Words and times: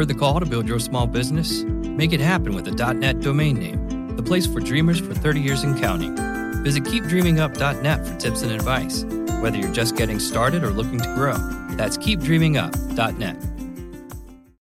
Heard 0.00 0.08
the 0.08 0.14
call 0.14 0.40
to 0.40 0.46
build 0.46 0.66
your 0.66 0.78
small 0.78 1.06
business? 1.06 1.62
Make 1.62 2.14
it 2.14 2.20
happen 2.20 2.54
with 2.54 2.66
a 2.66 2.94
.net 2.94 3.20
domain 3.20 3.58
name, 3.58 4.16
the 4.16 4.22
place 4.22 4.46
for 4.46 4.58
dreamers 4.58 4.98
for 4.98 5.12
30 5.12 5.40
years 5.42 5.62
and 5.62 5.78
counting. 5.78 6.16
Visit 6.64 6.84
keepdreamingup.net 6.84 8.06
for 8.06 8.16
tips 8.16 8.40
and 8.40 8.50
advice, 8.50 9.04
whether 9.42 9.58
you're 9.58 9.70
just 9.74 9.96
getting 9.96 10.18
started 10.18 10.64
or 10.64 10.70
looking 10.70 11.00
to 11.00 11.14
grow. 11.14 11.36
That's 11.76 11.98
keepdreamingup.net. 11.98 13.36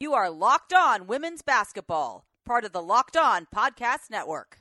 You 0.00 0.14
are 0.14 0.30
Locked 0.30 0.72
On 0.72 1.06
Women's 1.06 1.42
Basketball, 1.42 2.24
part 2.46 2.64
of 2.64 2.72
the 2.72 2.80
Locked 2.80 3.18
On 3.18 3.46
Podcast 3.54 4.08
Network. 4.10 4.60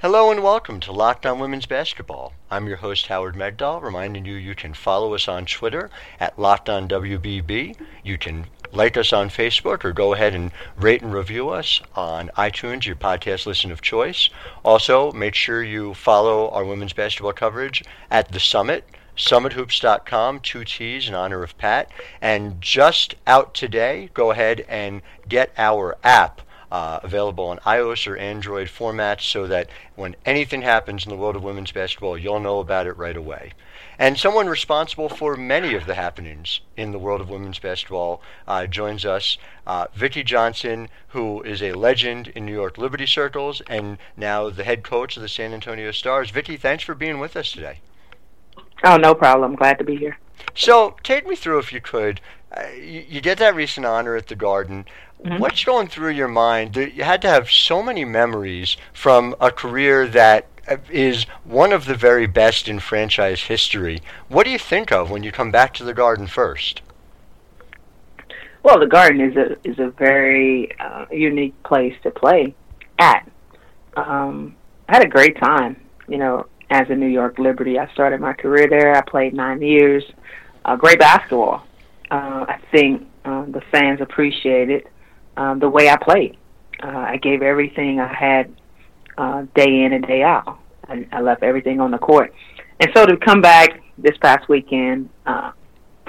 Hello 0.00 0.30
and 0.30 0.44
welcome 0.44 0.78
to 0.78 0.92
Locked 0.92 1.26
On 1.26 1.40
Women's 1.40 1.66
Basketball. 1.66 2.32
I'm 2.52 2.68
your 2.68 2.76
host 2.76 3.08
Howard 3.08 3.34
Megdal, 3.34 3.82
reminding 3.82 4.24
you 4.24 4.36
you 4.36 4.54
can 4.54 4.72
follow 4.72 5.12
us 5.12 5.26
on 5.26 5.44
Twitter 5.44 5.90
at 6.20 6.38
Locked 6.38 6.70
On 6.70 6.88
WBB. 6.88 7.76
You 8.04 8.16
can 8.16 8.46
like 8.72 8.96
us 8.96 9.12
on 9.12 9.30
Facebook 9.30 9.84
or 9.84 9.92
go 9.92 10.14
ahead 10.14 10.34
and 10.34 10.50
rate 10.76 11.02
and 11.02 11.12
review 11.12 11.50
us 11.50 11.80
on 11.94 12.30
iTunes, 12.36 12.86
your 12.86 12.96
podcast 12.96 13.46
listen 13.46 13.70
of 13.70 13.82
choice. 13.82 14.30
Also, 14.64 15.12
make 15.12 15.34
sure 15.34 15.62
you 15.62 15.94
follow 15.94 16.48
our 16.50 16.64
women's 16.64 16.92
basketball 16.92 17.32
coverage 17.32 17.82
at 18.10 18.32
the 18.32 18.38
Summitt. 18.38 18.82
SummittHoops.com, 19.16 20.40
two 20.40 20.64
T's 20.64 21.08
in 21.08 21.14
honor 21.14 21.42
of 21.42 21.58
Pat. 21.58 21.90
And 22.20 22.60
just 22.60 23.16
out 23.26 23.52
today, 23.52 24.10
go 24.14 24.30
ahead 24.30 24.64
and 24.68 25.02
get 25.28 25.52
our 25.58 25.96
app 26.04 26.40
uh, 26.70 27.00
available 27.02 27.46
on 27.46 27.58
iOS 27.58 28.06
or 28.06 28.16
Android 28.16 28.68
formats 28.68 29.22
so 29.22 29.46
that 29.46 29.70
when 29.96 30.14
anything 30.24 30.62
happens 30.62 31.04
in 31.04 31.10
the 31.10 31.16
world 31.16 31.34
of 31.34 31.42
women's 31.42 31.72
basketball, 31.72 32.16
you'll 32.16 32.40
know 32.40 32.60
about 32.60 32.86
it 32.86 32.96
right 32.96 33.16
away. 33.16 33.52
And 33.98 34.16
someone 34.16 34.48
responsible 34.48 35.08
for 35.08 35.36
many 35.36 35.74
of 35.74 35.86
the 35.86 35.94
happenings 35.94 36.60
in 36.76 36.92
the 36.92 36.98
world 36.98 37.20
of 37.20 37.28
women's 37.28 37.58
basketball 37.58 38.22
uh, 38.46 38.66
joins 38.66 39.04
us. 39.04 39.38
Uh, 39.66 39.86
Vickie 39.88 40.24
Johnson, 40.24 40.88
who 41.08 41.42
is 41.42 41.60
a 41.60 41.72
legend 41.72 42.28
in 42.28 42.46
New 42.46 42.52
York 42.52 42.78
Liberty 42.78 43.06
circles 43.06 43.60
and 43.68 43.98
now 44.16 44.50
the 44.50 44.62
head 44.62 44.84
coach 44.84 45.16
of 45.16 45.22
the 45.22 45.28
San 45.28 45.52
Antonio 45.52 45.90
Stars. 45.90 46.30
Vickie, 46.30 46.60
thanks 46.60 46.84
for 46.84 46.94
being 46.94 47.18
with 47.18 47.36
us 47.36 47.50
today. 47.50 47.80
Oh, 48.84 48.96
no 48.96 49.14
problem. 49.14 49.56
Glad 49.56 49.78
to 49.78 49.84
be 49.84 49.96
here. 49.96 50.18
So, 50.54 50.96
take 51.02 51.26
me 51.26 51.34
through, 51.34 51.58
if 51.58 51.72
you 51.72 51.80
could. 51.80 52.20
Uh, 52.56 52.68
you, 52.76 53.04
you, 53.08 53.20
get 53.20 53.38
that 53.38 53.54
recent 53.54 53.84
honor 53.84 54.14
at 54.16 54.28
the 54.28 54.36
Garden. 54.36 54.86
Mm-hmm. 55.24 55.38
What's 55.38 55.64
going 55.64 55.88
through 55.88 56.10
your 56.10 56.28
mind? 56.28 56.76
You 56.76 57.02
had 57.02 57.20
to 57.22 57.28
have 57.28 57.50
so 57.50 57.82
many 57.82 58.04
memories 58.04 58.76
from 58.92 59.34
a 59.40 59.50
career 59.50 60.06
that 60.06 60.46
is 60.90 61.24
one 61.44 61.72
of 61.72 61.86
the 61.86 61.94
very 61.94 62.26
best 62.26 62.68
in 62.68 62.80
franchise 62.80 63.42
history. 63.42 64.00
What 64.28 64.44
do 64.44 64.50
you 64.50 64.58
think 64.58 64.92
of 64.92 65.10
when 65.10 65.22
you 65.22 65.32
come 65.32 65.50
back 65.50 65.74
to 65.74 65.84
the 65.84 65.94
Garden 65.94 66.26
first? 66.26 66.82
Well, 68.62 68.80
the 68.80 68.86
Garden 68.86 69.20
is 69.20 69.36
a 69.36 69.68
is 69.68 69.78
a 69.78 69.90
very 69.90 70.70
uh, 70.78 71.06
unique 71.10 71.60
place 71.62 71.94
to 72.02 72.10
play 72.10 72.54
at. 72.98 73.30
Um, 73.96 74.56
I 74.88 74.96
had 74.96 75.04
a 75.04 75.08
great 75.08 75.38
time. 75.38 75.80
You 76.06 76.18
know, 76.18 76.46
as 76.70 76.90
a 76.90 76.94
New 76.94 77.06
York 77.06 77.38
Liberty, 77.38 77.78
I 77.78 77.90
started 77.92 78.20
my 78.20 78.32
career 78.32 78.68
there. 78.68 78.94
I 78.94 79.00
played 79.02 79.34
nine 79.34 79.62
years. 79.62 80.04
Uh, 80.64 80.76
great 80.76 80.98
basketball. 80.98 81.64
Uh, 82.10 82.46
I 82.48 82.60
think 82.72 83.06
uh, 83.24 83.44
the 83.46 83.62
fans 83.70 84.00
appreciated 84.00 84.88
um, 85.36 85.60
the 85.60 85.68
way 85.68 85.88
I 85.88 85.96
played. 85.96 86.36
Uh, 86.82 86.88
I 86.88 87.16
gave 87.16 87.42
everything 87.42 88.00
I 88.00 88.12
had 88.12 88.54
uh, 89.16 89.46
day 89.54 89.82
in 89.82 89.92
and 89.92 90.06
day 90.06 90.22
out. 90.22 90.57
I, 90.88 91.06
I 91.12 91.20
left 91.20 91.42
everything 91.42 91.80
on 91.80 91.90
the 91.90 91.98
court. 91.98 92.32
And 92.80 92.90
so 92.94 93.06
to 93.06 93.16
come 93.16 93.40
back 93.40 93.82
this 93.98 94.16
past 94.18 94.48
weekend 94.48 95.10
uh, 95.26 95.52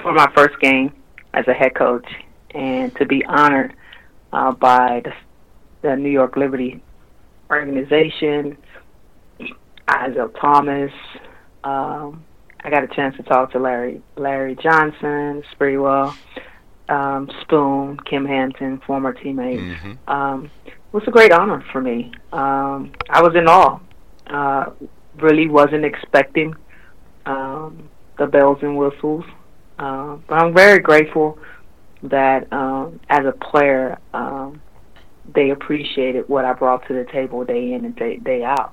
for 0.02 0.12
my 0.12 0.30
first 0.34 0.58
game 0.60 0.92
as 1.34 1.46
a 1.48 1.52
head 1.52 1.74
coach 1.74 2.06
and 2.54 2.94
to 2.96 3.06
be 3.06 3.24
honored 3.24 3.74
uh, 4.32 4.52
by 4.52 5.02
the, 5.04 5.12
the 5.82 5.96
New 5.96 6.10
York 6.10 6.36
Liberty 6.36 6.82
organization, 7.50 8.56
Isiah 9.40 10.28
Thomas, 10.40 10.92
um, 11.64 12.24
I 12.62 12.70
got 12.70 12.84
a 12.84 12.88
chance 12.88 13.16
to 13.16 13.22
talk 13.22 13.52
to 13.52 13.58
Larry 13.58 14.02
Larry 14.16 14.54
Johnson, 14.56 15.42
Sprewell, 15.52 16.14
um, 16.88 17.30
Spoon, 17.42 17.96
Kym 17.98 18.26
Hampton, 18.26 18.80
former 18.86 19.14
teammate. 19.14 19.60
Mm-hmm. 19.60 20.10
Um, 20.10 20.50
it 20.66 20.74
was 20.92 21.02
a 21.06 21.10
great 21.10 21.32
honor 21.32 21.64
for 21.72 21.80
me. 21.80 22.12
Um, 22.32 22.92
I 23.08 23.22
was 23.22 23.34
in 23.34 23.48
awe. 23.48 23.80
Uh, 24.30 24.70
really 25.16 25.48
wasn't 25.48 25.84
expecting 25.84 26.54
um, 27.26 27.88
the 28.18 28.26
bells 28.26 28.58
and 28.62 28.76
whistles, 28.78 29.24
uh, 29.78 30.16
but 30.28 30.34
I'm 30.36 30.54
very 30.54 30.78
grateful 30.78 31.38
that 32.04 32.50
um, 32.52 33.00
as 33.08 33.26
a 33.26 33.32
player, 33.32 33.98
um, 34.14 34.60
they 35.34 35.50
appreciated 35.50 36.28
what 36.28 36.44
I 36.44 36.52
brought 36.52 36.86
to 36.88 36.94
the 36.94 37.04
table 37.10 37.44
day 37.44 37.72
in 37.72 37.84
and 37.84 37.96
day, 37.96 38.16
day 38.16 38.42
out 38.44 38.72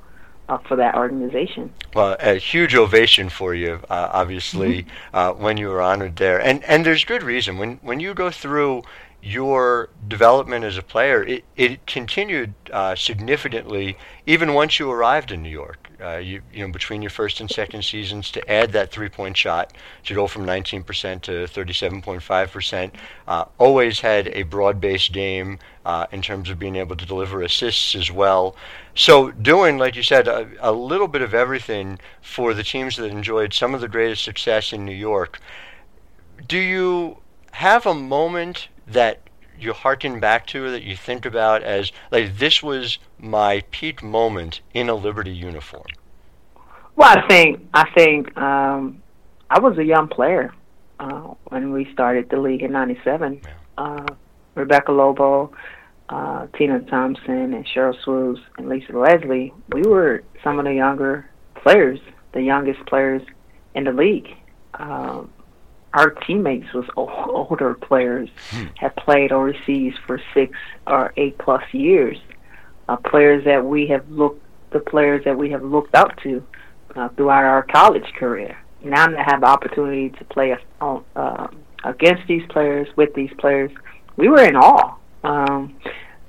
uh, 0.49 0.57
for 0.59 0.75
that 0.77 0.95
organization. 0.95 1.73
Well, 1.93 2.15
a 2.19 2.35
huge 2.35 2.75
ovation 2.75 3.29
for 3.29 3.53
you, 3.53 3.79
uh, 3.89 4.09
obviously, 4.13 4.83
mm-hmm. 4.83 5.15
uh, 5.15 5.33
when 5.33 5.57
you 5.57 5.67
were 5.67 5.81
honored 5.81 6.15
there, 6.17 6.39
and 6.39 6.63
and 6.63 6.85
there's 6.85 7.03
good 7.03 7.23
reason. 7.23 7.57
When 7.57 7.77
when 7.77 7.99
you 7.99 8.13
go 8.13 8.31
through 8.31 8.83
your 9.21 9.89
development 10.07 10.63
as 10.63 10.77
a 10.77 10.81
player, 10.81 11.23
it, 11.23 11.43
it 11.55 11.85
continued 11.87 12.53
uh, 12.71 12.95
significantly 12.95 13.97
even 14.25 14.53
once 14.53 14.79
you 14.79 14.89
arrived 14.91 15.31
in 15.31 15.41
New 15.41 15.49
York. 15.49 15.89
Uh, 15.99 16.17
you, 16.17 16.41
you 16.53 16.63
know, 16.63 16.71
between 16.71 17.01
your 17.01 17.09
first 17.09 17.39
and 17.39 17.49
second 17.49 17.83
seasons, 17.83 18.29
to 18.29 18.51
add 18.51 18.71
that 18.71 18.91
three-point 18.91 19.35
shot 19.35 19.73
to 20.05 20.13
go 20.13 20.27
from 20.27 20.45
19% 20.45 20.85
to 21.21 21.31
37.5%. 21.31 22.91
Uh, 23.27 23.45
always 23.57 24.01
had 24.01 24.27
a 24.27 24.43
broad-based 24.43 25.11
game 25.11 25.57
uh, 25.85 26.05
in 26.11 26.21
terms 26.21 26.51
of 26.51 26.59
being 26.59 26.75
able 26.75 26.95
to 26.95 27.05
deliver 27.05 27.41
assists 27.41 27.95
as 27.95 28.11
well. 28.11 28.55
So 28.93 29.31
doing, 29.31 29.79
like 29.79 29.95
you 29.95 30.03
said, 30.03 30.27
a, 30.27 30.47
a 30.59 30.71
little 30.71 31.07
bit 31.07 31.23
of 31.23 31.33
everything 31.33 31.97
for 32.21 32.53
the 32.53 32.63
teams 32.63 32.97
that 32.97 33.09
enjoyed 33.09 33.51
some 33.51 33.73
of 33.73 33.81
the 33.81 33.87
greatest 33.87 34.23
success 34.23 34.71
in 34.71 34.85
New 34.85 34.93
York. 34.93 35.39
Do 36.47 36.59
you 36.59 37.17
have 37.53 37.87
a 37.87 37.95
moment 37.95 38.67
that 38.87 39.21
you 39.59 39.73
harken 39.73 40.19
back 40.19 40.45
to 40.47 40.69
that 40.71 40.83
you 40.83 40.95
think 40.95 41.25
about 41.25 41.63
as 41.63 41.91
like 42.11 42.37
this 42.37 42.61
was 42.61 42.99
my 43.19 43.63
peak 43.71 44.03
moment 44.03 44.61
in 44.73 44.89
a 44.89 44.95
Liberty 44.95 45.31
uniform? 45.31 45.85
Well, 46.95 47.15
I 47.17 47.27
think 47.27 47.67
I 47.73 47.89
think 47.95 48.35
um, 48.37 49.01
I 49.49 49.59
was 49.59 49.77
a 49.77 49.83
young 49.83 50.07
player 50.07 50.53
uh, 50.99 51.33
when 51.49 51.71
we 51.71 51.91
started 51.93 52.29
the 52.29 52.37
league 52.37 52.63
in 52.63 52.71
'97. 52.71 53.41
Yeah. 53.43 53.53
Uh, 53.77 54.05
Rebecca 54.55 54.91
Lobo, 54.91 55.51
uh, 56.09 56.47
Tina 56.57 56.79
Thompson, 56.81 57.53
and 57.53 57.65
Cheryl 57.65 57.93
Swoopes 58.03 58.41
and 58.57 58.67
Lisa 58.67 58.97
Leslie. 58.97 59.53
We 59.71 59.83
were 59.83 60.23
some 60.43 60.57
of 60.57 60.65
the 60.65 60.73
younger 60.73 61.29
players, 61.55 61.99
the 62.33 62.41
youngest 62.41 62.83
players 62.87 63.21
in 63.75 63.83
the 63.83 63.91
league. 63.91 64.29
Um, 64.73 65.29
our 65.97 66.11
teammates 66.11 66.71
was 66.73 66.85
older 66.95 67.73
players 67.73 68.29
hmm. 68.51 68.65
have 68.75 68.95
played 68.95 69.31
overseas 69.31 69.93
for 70.05 70.21
six 70.33 70.55
or 70.85 71.11
eight 71.17 71.37
plus 71.39 71.63
years. 71.73 72.17
Uh, 72.87 72.97
players 72.97 73.43
that 73.45 73.65
we 73.65 73.87
have 73.87 74.07
looked, 74.09 74.41
the 74.71 74.79
players 74.79 75.23
that 75.25 75.35
we 75.35 75.49
have 75.49 75.63
looked 75.63 75.95
up 75.95 76.15
to 76.21 76.43
uh, 76.95 77.09
throughout 77.09 77.43
our 77.43 77.63
college 77.63 78.05
career. 78.13 78.57
Now 78.83 79.07
to 79.07 79.23
have 79.23 79.41
the 79.41 79.47
opportunity 79.47 80.09
to 80.11 80.25
play 80.25 80.55
uh, 80.79 80.99
uh, 81.15 81.47
against 81.83 82.27
these 82.27 82.43
players, 82.49 82.87
with 82.95 83.13
these 83.15 83.31
players, 83.39 83.71
we 84.17 84.29
were 84.29 84.43
in 84.43 84.55
awe. 84.55 84.95
Um, 85.23 85.75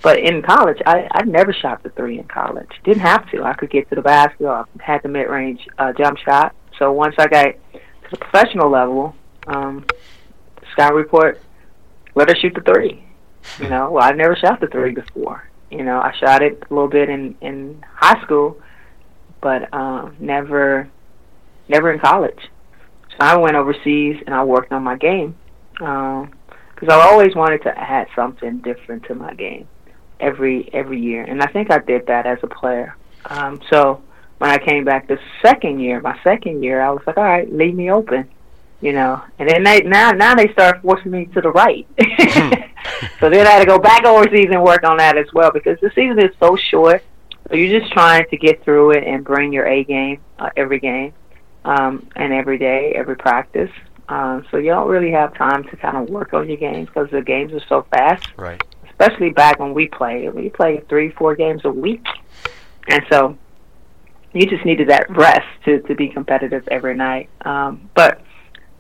but 0.03 0.19
in 0.19 0.41
college, 0.43 0.79
I, 0.87 1.09
I 1.13 1.25
never 1.25 1.53
shot 1.53 1.83
the 1.83 1.91
three 1.91 2.19
in 2.19 2.25
college. 2.25 2.71
Didn't 2.85 3.03
have 3.03 3.31
to. 3.33 3.43
I 3.43 3.53
could 3.53 3.71
get 3.71 3.89
to 3.91 3.97
the 3.97 4.03
basket. 4.03 4.47
I 4.47 4.65
had 4.81 5.03
the 5.03 5.09
mid-range 5.09 5.61
uh, 5.77 5.93
jump 5.93 6.19
shot. 6.19 6.55
So 6.79 6.91
once 6.93 7.17
I 7.19 7.27
got 7.27 7.45
to 7.45 7.81
the 8.11 8.17
professional 8.17 8.71
level, 8.71 9.15
um, 9.49 9.85
scout 10.73 10.95
report, 10.95 11.41
let 12.15 12.29
her 12.29 12.37
shoot 12.37 12.55
the 12.55 12.61
three. 12.61 13.03
You 13.59 13.69
know, 13.69 13.91
well, 13.91 14.05
I 14.05 14.13
never 14.13 14.37
shot 14.37 14.61
the 14.61 14.67
three 14.67 14.93
before. 14.93 15.49
You 15.71 15.85
know, 15.85 16.01
I 16.01 16.13
shot 16.19 16.43
it 16.43 16.63
a 16.71 16.75
little 16.75 16.89
bit 16.89 17.09
in 17.09 17.37
in 17.41 17.85
high 17.95 18.23
school, 18.23 18.61
but 19.41 19.73
um, 19.73 20.17
never, 20.19 20.89
never 21.69 21.93
in 21.93 21.99
college. 21.99 22.49
So 23.11 23.17
I 23.21 23.37
went 23.37 23.57
overseas 23.57 24.23
and 24.27 24.35
I 24.35 24.45
worked 24.45 24.73
on 24.73 24.83
my 24.83 24.97
game 24.97 25.37
because 25.73 26.27
um, 26.27 26.91
I 26.91 27.01
always 27.11 27.35
wanted 27.35 27.63
to 27.63 27.79
add 27.79 28.09
something 28.15 28.59
different 28.59 29.05
to 29.05 29.15
my 29.15 29.35
game 29.35 29.67
every 30.21 30.69
every 30.73 31.01
year, 31.01 31.23
and 31.25 31.43
I 31.43 31.47
think 31.47 31.71
I 31.71 31.79
did 31.79 32.07
that 32.07 32.27
as 32.27 32.39
a 32.43 32.49
player. 32.49 32.97
Um, 33.27 33.61
so 33.71 34.03
when 34.39 34.51
I 34.51 34.59
came 34.59 34.85
back 34.85 35.09
the 35.09 35.19
second 35.43 35.81
year, 35.81 36.01
my 36.01 36.19
second 36.23 36.63
year, 36.63 36.81
I 36.81 36.91
was 36.91 37.03
like, 37.07 37.17
all 37.17 37.25
right, 37.25 37.53
leave 37.53 37.75
me 37.75 37.91
open 37.91 38.29
you 38.81 38.93
know. 38.93 39.23
And 39.39 39.49
then 39.49 39.63
they 39.63 39.81
now 39.83 40.13
now 40.13 40.35
they 40.35 40.53
start 40.53 40.83
forcing 40.83 41.13
me 41.13 41.27
to 41.27 41.41
the 41.41 41.51
right. 41.51 41.87
Hmm. 42.01 42.53
so 43.21 43.31
then 43.31 43.47
I 43.47 43.51
had 43.51 43.61
to 43.61 43.67
go 43.67 43.79
back 43.79 44.05
overseas 44.05 44.49
and 44.51 44.63
work 44.63 44.85
on 44.85 44.99
that 44.99 45.17
as 45.17 45.27
well 45.33 45.51
because 45.51 45.79
the 45.81 45.91
season 45.95 46.19
is 46.19 46.35
so 46.39 46.57
short. 46.57 47.03
So 47.49 47.57
you're 47.57 47.81
just 47.81 47.93
trying 47.93 48.27
to 48.29 48.37
get 48.37 48.63
through 48.63 48.93
it 48.93 49.05
and 49.05 49.25
bring 49.25 49.53
your 49.53 49.67
A 49.67 49.85
game 49.85 50.21
uh, 50.39 50.51
every 50.57 50.79
game, 50.79 51.15
um, 51.65 52.07
and 52.17 52.33
every 52.33 52.59
day, 52.59 52.93
every 52.95 53.17
practice. 53.17 53.71
Uh, 54.09 54.41
so 54.51 54.57
you 54.57 54.71
don't 54.71 54.89
really 54.89 55.11
have 55.11 55.35
time 55.35 55.65
to 55.65 55.77
kind 55.77 55.97
of 55.97 56.09
work 56.09 56.33
on 56.33 56.49
your 56.49 56.57
games 56.57 56.87
because 56.87 57.11
the 57.11 57.21
games 57.21 57.53
are 57.53 57.65
so 57.69 57.87
fast. 57.91 58.27
Right. 58.37 58.63
Especially 58.89 59.31
back 59.31 59.59
when 59.59 59.75
we 59.75 59.87
played, 59.87 60.33
we 60.35 60.49
played 60.49 60.89
three, 60.89 61.11
four 61.11 61.37
games 61.37 61.63
a 61.65 61.71
week, 61.71 62.05
and 62.89 63.05
so 63.11 63.37
you 64.33 64.47
just 64.47 64.65
needed 64.65 64.89
that 64.89 65.09
rest 65.11 65.47
to 65.65 65.81
to 65.83 65.95
be 65.95 66.09
competitive 66.09 66.67
every 66.69 66.95
night. 66.95 67.29
Um, 67.43 67.89
but 67.95 68.21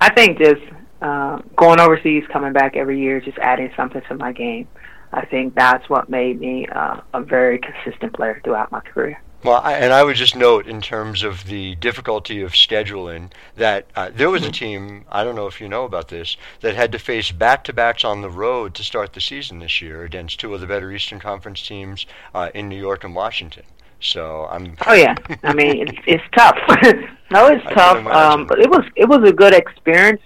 I 0.00 0.12
think 0.12 0.39
just 0.39 0.62
uh, 1.03 1.41
going 1.56 1.81
overseas, 1.81 2.25
coming 2.33 2.53
back 2.53 2.77
every 2.77 3.00
year, 3.00 3.21
just 3.21 3.39
adding 3.39 3.73
something 3.77 4.03
to 4.09 4.15
my 4.17 4.33
game. 4.33 4.69
I 5.12 5.25
think 5.25 5.55
that's 5.55 5.89
what 5.89 6.09
made 6.09 6.41
me 6.41 6.67
uh, 6.67 7.00
a 7.15 7.23
very 7.23 7.59
consistent 7.59 8.12
player 8.12 8.41
throughout 8.45 8.71
my 8.71 8.81
career. 8.81 9.21
Well, 9.45 9.61
I, 9.62 9.75
and 9.75 9.93
I 9.93 10.03
would 10.03 10.17
just 10.17 10.35
note 10.35 10.67
in 10.67 10.81
terms 10.81 11.23
of 11.23 11.45
the 11.45 11.77
difficulty 11.77 12.43
of 12.43 12.53
scheduling 12.53 13.31
that 13.56 13.87
uh, 13.95 14.11
there 14.12 14.31
was 14.31 14.45
a 14.45 14.50
team, 14.50 15.05
I 15.09 15.23
don't 15.23 15.37
know 15.37 15.47
if 15.47 15.61
you 15.61 15.69
know 15.69 15.85
about 15.85 16.09
this, 16.09 16.37
that 16.61 16.75
had 16.75 16.91
to 16.91 16.99
face 16.99 17.31
back 17.31 17.62
to 17.65 17.73
backs 17.73 18.05
on 18.05 18.21
the 18.21 18.31
road 18.31 18.75
to 18.75 18.83
start 18.83 19.12
the 19.12 19.21
season 19.21 19.61
this 19.61 19.81
year 19.81 20.03
against 20.03 20.41
two 20.41 20.53
of 20.55 20.61
the 20.61 20.67
better 20.67 20.91
Eastern 20.91 21.21
Conference 21.21 21.65
teams 21.65 22.05
uh, 22.35 22.50
in 22.53 22.69
New 22.69 22.79
York 22.79 23.05
and 23.05 23.15
Washington. 23.15 23.62
So 24.00 24.47
I'm. 24.50 24.77
Oh 24.87 24.95
yeah, 24.95 25.15
I 25.43 25.53
mean 25.55 25.89
it's 25.89 25.99
it's 26.06 26.25
tough. 26.37 26.56
no, 27.31 27.47
it's 27.49 27.67
I 27.67 27.75
tough. 27.75 28.06
Um, 28.06 28.47
but 28.47 28.59
it 28.61 28.71
was 28.71 28.85
it 28.97 29.09
was 29.09 29.29
a 29.29 29.33
good 29.33 29.55
experience 29.55 30.21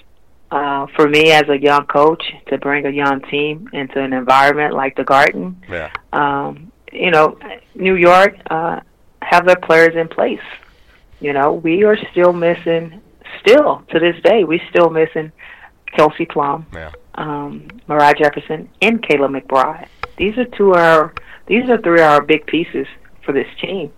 uh, 0.51 0.87
for 0.95 1.09
me 1.09 1.33
as 1.33 1.49
a 1.49 1.59
young 1.59 1.87
coach 1.87 2.23
to 2.49 2.59
bring 2.59 2.87
a 2.87 2.91
young 2.91 3.21
team 3.23 3.69
into 3.73 3.99
an 4.01 4.13
environment 4.13 4.75
like 4.75 4.97
the 4.97 5.05
Garden. 5.05 5.63
Yeah. 5.71 5.91
Um, 6.13 6.71
you 6.93 7.11
know, 7.11 7.39
New 7.75 7.97
York 7.97 8.37
uh, 8.51 8.81
have 9.23 9.47
their 9.47 9.57
players 9.57 9.97
in 9.97 10.09
place. 10.09 10.43
You 11.21 11.33
know, 11.33 11.55
we 11.55 11.85
are 11.85 11.97
still 12.11 12.33
missing. 12.33 13.01
Still 13.41 13.83
to 13.91 13.99
this 13.99 14.21
day, 14.23 14.45
we 14.45 14.61
still 14.69 14.91
missing 14.91 15.33
Kelsey 15.97 16.27
Plum, 16.27 16.67
Yeah. 16.75 16.91
um, 17.15 17.67
Moriah 17.89 18.15
Jefferson, 18.15 18.69
and 18.83 19.03
Kayla 19.03 19.41
McBride. 19.41 19.89
These 20.19 20.37
are 20.37 20.45
two 20.45 20.75
our 20.75 21.15
these 21.47 21.69
are 21.71 21.79
three 21.79 22.01
of 22.01 22.07
our 22.11 22.23
big 22.23 22.47
pieces 22.47 22.87
for 23.25 23.33
this 23.33 23.47
team. 23.61 23.93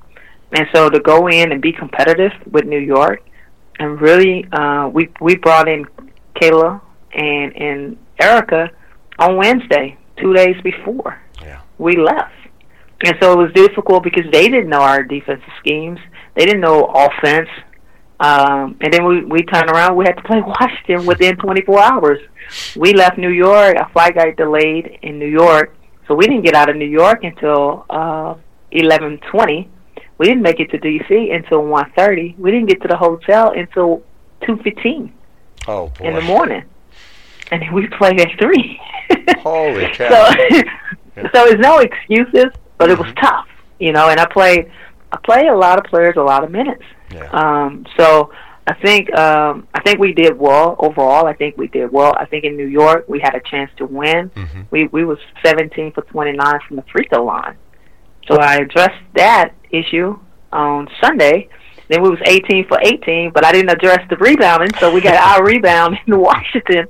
And 0.52 0.66
so 0.74 0.88
to 0.88 1.00
go 1.00 1.26
in 1.28 1.52
and 1.52 1.60
be 1.60 1.72
competitive 1.72 2.32
with 2.50 2.64
New 2.64 2.78
York, 2.78 3.22
and 3.78 4.00
really, 4.00 4.46
uh, 4.52 4.88
we 4.92 5.08
we 5.20 5.36
brought 5.36 5.68
in 5.68 5.84
Kayla 6.40 6.80
and 7.12 7.56
and 7.56 7.96
Erica 8.20 8.70
on 9.18 9.36
Wednesday, 9.36 9.96
two 10.16 10.32
days 10.32 10.56
before 10.62 11.20
Yeah. 11.42 11.60
we 11.78 11.96
left. 11.96 12.32
And 13.04 13.16
so 13.20 13.32
it 13.32 13.36
was 13.44 13.52
difficult 13.52 14.04
because 14.04 14.24
they 14.30 14.48
didn't 14.48 14.68
know 14.68 14.80
our 14.80 15.02
defensive 15.02 15.48
schemes. 15.58 15.98
They 16.36 16.46
didn't 16.46 16.60
know 16.60 16.84
offense. 16.84 17.48
Um, 18.20 18.76
and 18.80 18.92
then 18.92 19.04
we 19.04 19.24
we 19.24 19.42
turned 19.42 19.68
around. 19.70 19.96
We 19.96 20.04
had 20.04 20.16
to 20.16 20.22
play 20.22 20.40
Washington 20.46 21.04
within 21.04 21.36
24 21.36 21.80
hours. 21.82 22.20
We 22.76 22.92
left 22.94 23.18
New 23.18 23.30
York. 23.30 23.76
Our 23.76 23.90
flight 23.90 24.14
got 24.14 24.36
delayed 24.36 24.98
in 25.02 25.18
New 25.18 25.26
York, 25.42 25.74
so 26.06 26.14
we 26.14 26.26
didn't 26.26 26.42
get 26.44 26.54
out 26.54 26.68
of 26.68 26.76
New 26.76 26.86
York 27.02 27.24
until 27.24 27.84
uh, 27.90 28.34
11:20. 28.74 29.68
We 30.18 30.26
didn't 30.26 30.42
make 30.42 30.60
it 30.60 30.70
to 30.70 30.78
DC 30.78 31.32
until 31.34 31.62
1:30. 31.62 32.36
We 32.38 32.50
didn't 32.50 32.66
get 32.68 32.80
to 32.82 32.88
the 32.88 32.96
hotel 32.96 33.50
until 33.50 34.02
2:15 34.42 35.10
Oh 35.66 35.88
boy. 35.98 36.04
in 36.08 36.14
the 36.14 36.20
morning, 36.22 36.64
and 37.50 37.62
then 37.62 37.72
we 37.72 37.86
played 37.88 38.20
at 38.20 38.28
three. 38.38 38.80
Holy 39.38 39.86
cow. 39.92 40.08
so, 40.10 40.62
so 41.34 41.44
it's 41.46 41.60
no 41.60 41.78
excuses, 41.78 42.46
but 42.78 42.90
it 42.90 42.98
was 42.98 43.08
Mhm. 43.08 43.20
tough, 43.20 43.46
you 43.78 43.92
know. 43.92 44.08
And 44.08 44.18
I 44.20 44.26
played, 44.26 44.70
I 45.12 45.16
played 45.24 45.46
a 45.46 45.56
lot 45.56 45.78
of 45.78 45.84
players 45.84 46.16
a 46.16 46.22
lot 46.22 46.44
of 46.44 46.50
minutes. 46.50 46.82
Yeah. 47.12 47.28
Um, 47.32 47.86
so 47.96 48.30
I 48.66 48.74
think 48.74 49.14
um, 49.18 49.66
I 49.74 49.80
think 49.82 49.98
we 49.98 50.12
did 50.12 50.38
well 50.38 50.76
overall. 50.78 51.26
I 51.26 51.32
think 51.34 51.56
we 51.56 51.68
did 51.68 51.92
well. 51.92 52.14
I 52.18 52.24
think 52.24 52.44
in 52.44 52.56
New 52.56 52.66
York 52.66 53.04
we 53.08 53.20
had 53.20 53.34
a 53.34 53.40
chance 53.40 53.70
to 53.78 53.86
win. 53.86 54.30
hmm 54.34 54.62
We 54.70 54.86
we 54.88 55.04
was 55.04 55.18
17 55.44 55.92
for 55.92 56.02
29 56.02 56.60
from 56.66 56.76
the 56.76 56.84
free 56.92 57.06
throw 57.12 57.24
line. 57.24 57.56
So 58.28 58.38
I 58.38 58.56
addressed 58.56 59.02
that 59.14 59.54
issue 59.70 60.18
on 60.52 60.88
Sunday. 61.02 61.48
Then 61.88 62.02
we 62.02 62.08
was 62.08 62.20
18 62.26 62.66
for 62.66 62.78
18, 62.82 63.32
but 63.34 63.44
I 63.44 63.52
didn't 63.52 63.70
address 63.70 64.00
the 64.08 64.16
rebounding, 64.16 64.72
so 64.78 64.92
we 64.92 65.00
got 65.00 65.14
our 65.14 65.44
rebound 65.46 65.98
in 66.06 66.18
Washington 66.18 66.86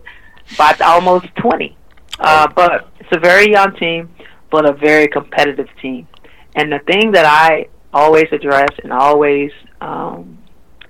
by 0.56 0.76
almost 0.84 1.26
20. 1.36 1.76
Uh, 2.20 2.46
but 2.54 2.88
it's 3.00 3.10
a 3.12 3.18
very 3.18 3.50
young 3.50 3.74
team, 3.74 4.08
but 4.50 4.68
a 4.68 4.72
very 4.72 5.08
competitive 5.08 5.68
team. 5.82 6.06
And 6.54 6.70
the 6.70 6.78
thing 6.80 7.10
that 7.12 7.26
I 7.26 7.66
always 7.92 8.26
address 8.30 8.70
and 8.82 8.92
always 8.92 9.50
um, 9.80 10.38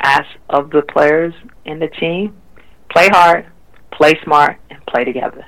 ask 0.01 0.29
of 0.51 0.71
the 0.71 0.83
players 0.83 1.33
in 1.65 1.79
the 1.79 1.89
team, 1.89 2.37
play 2.91 3.09
hard, 3.09 3.47
play 3.91 4.15
smart, 4.25 4.59
and 4.69 4.85
play 4.87 5.05
together. 5.05 5.47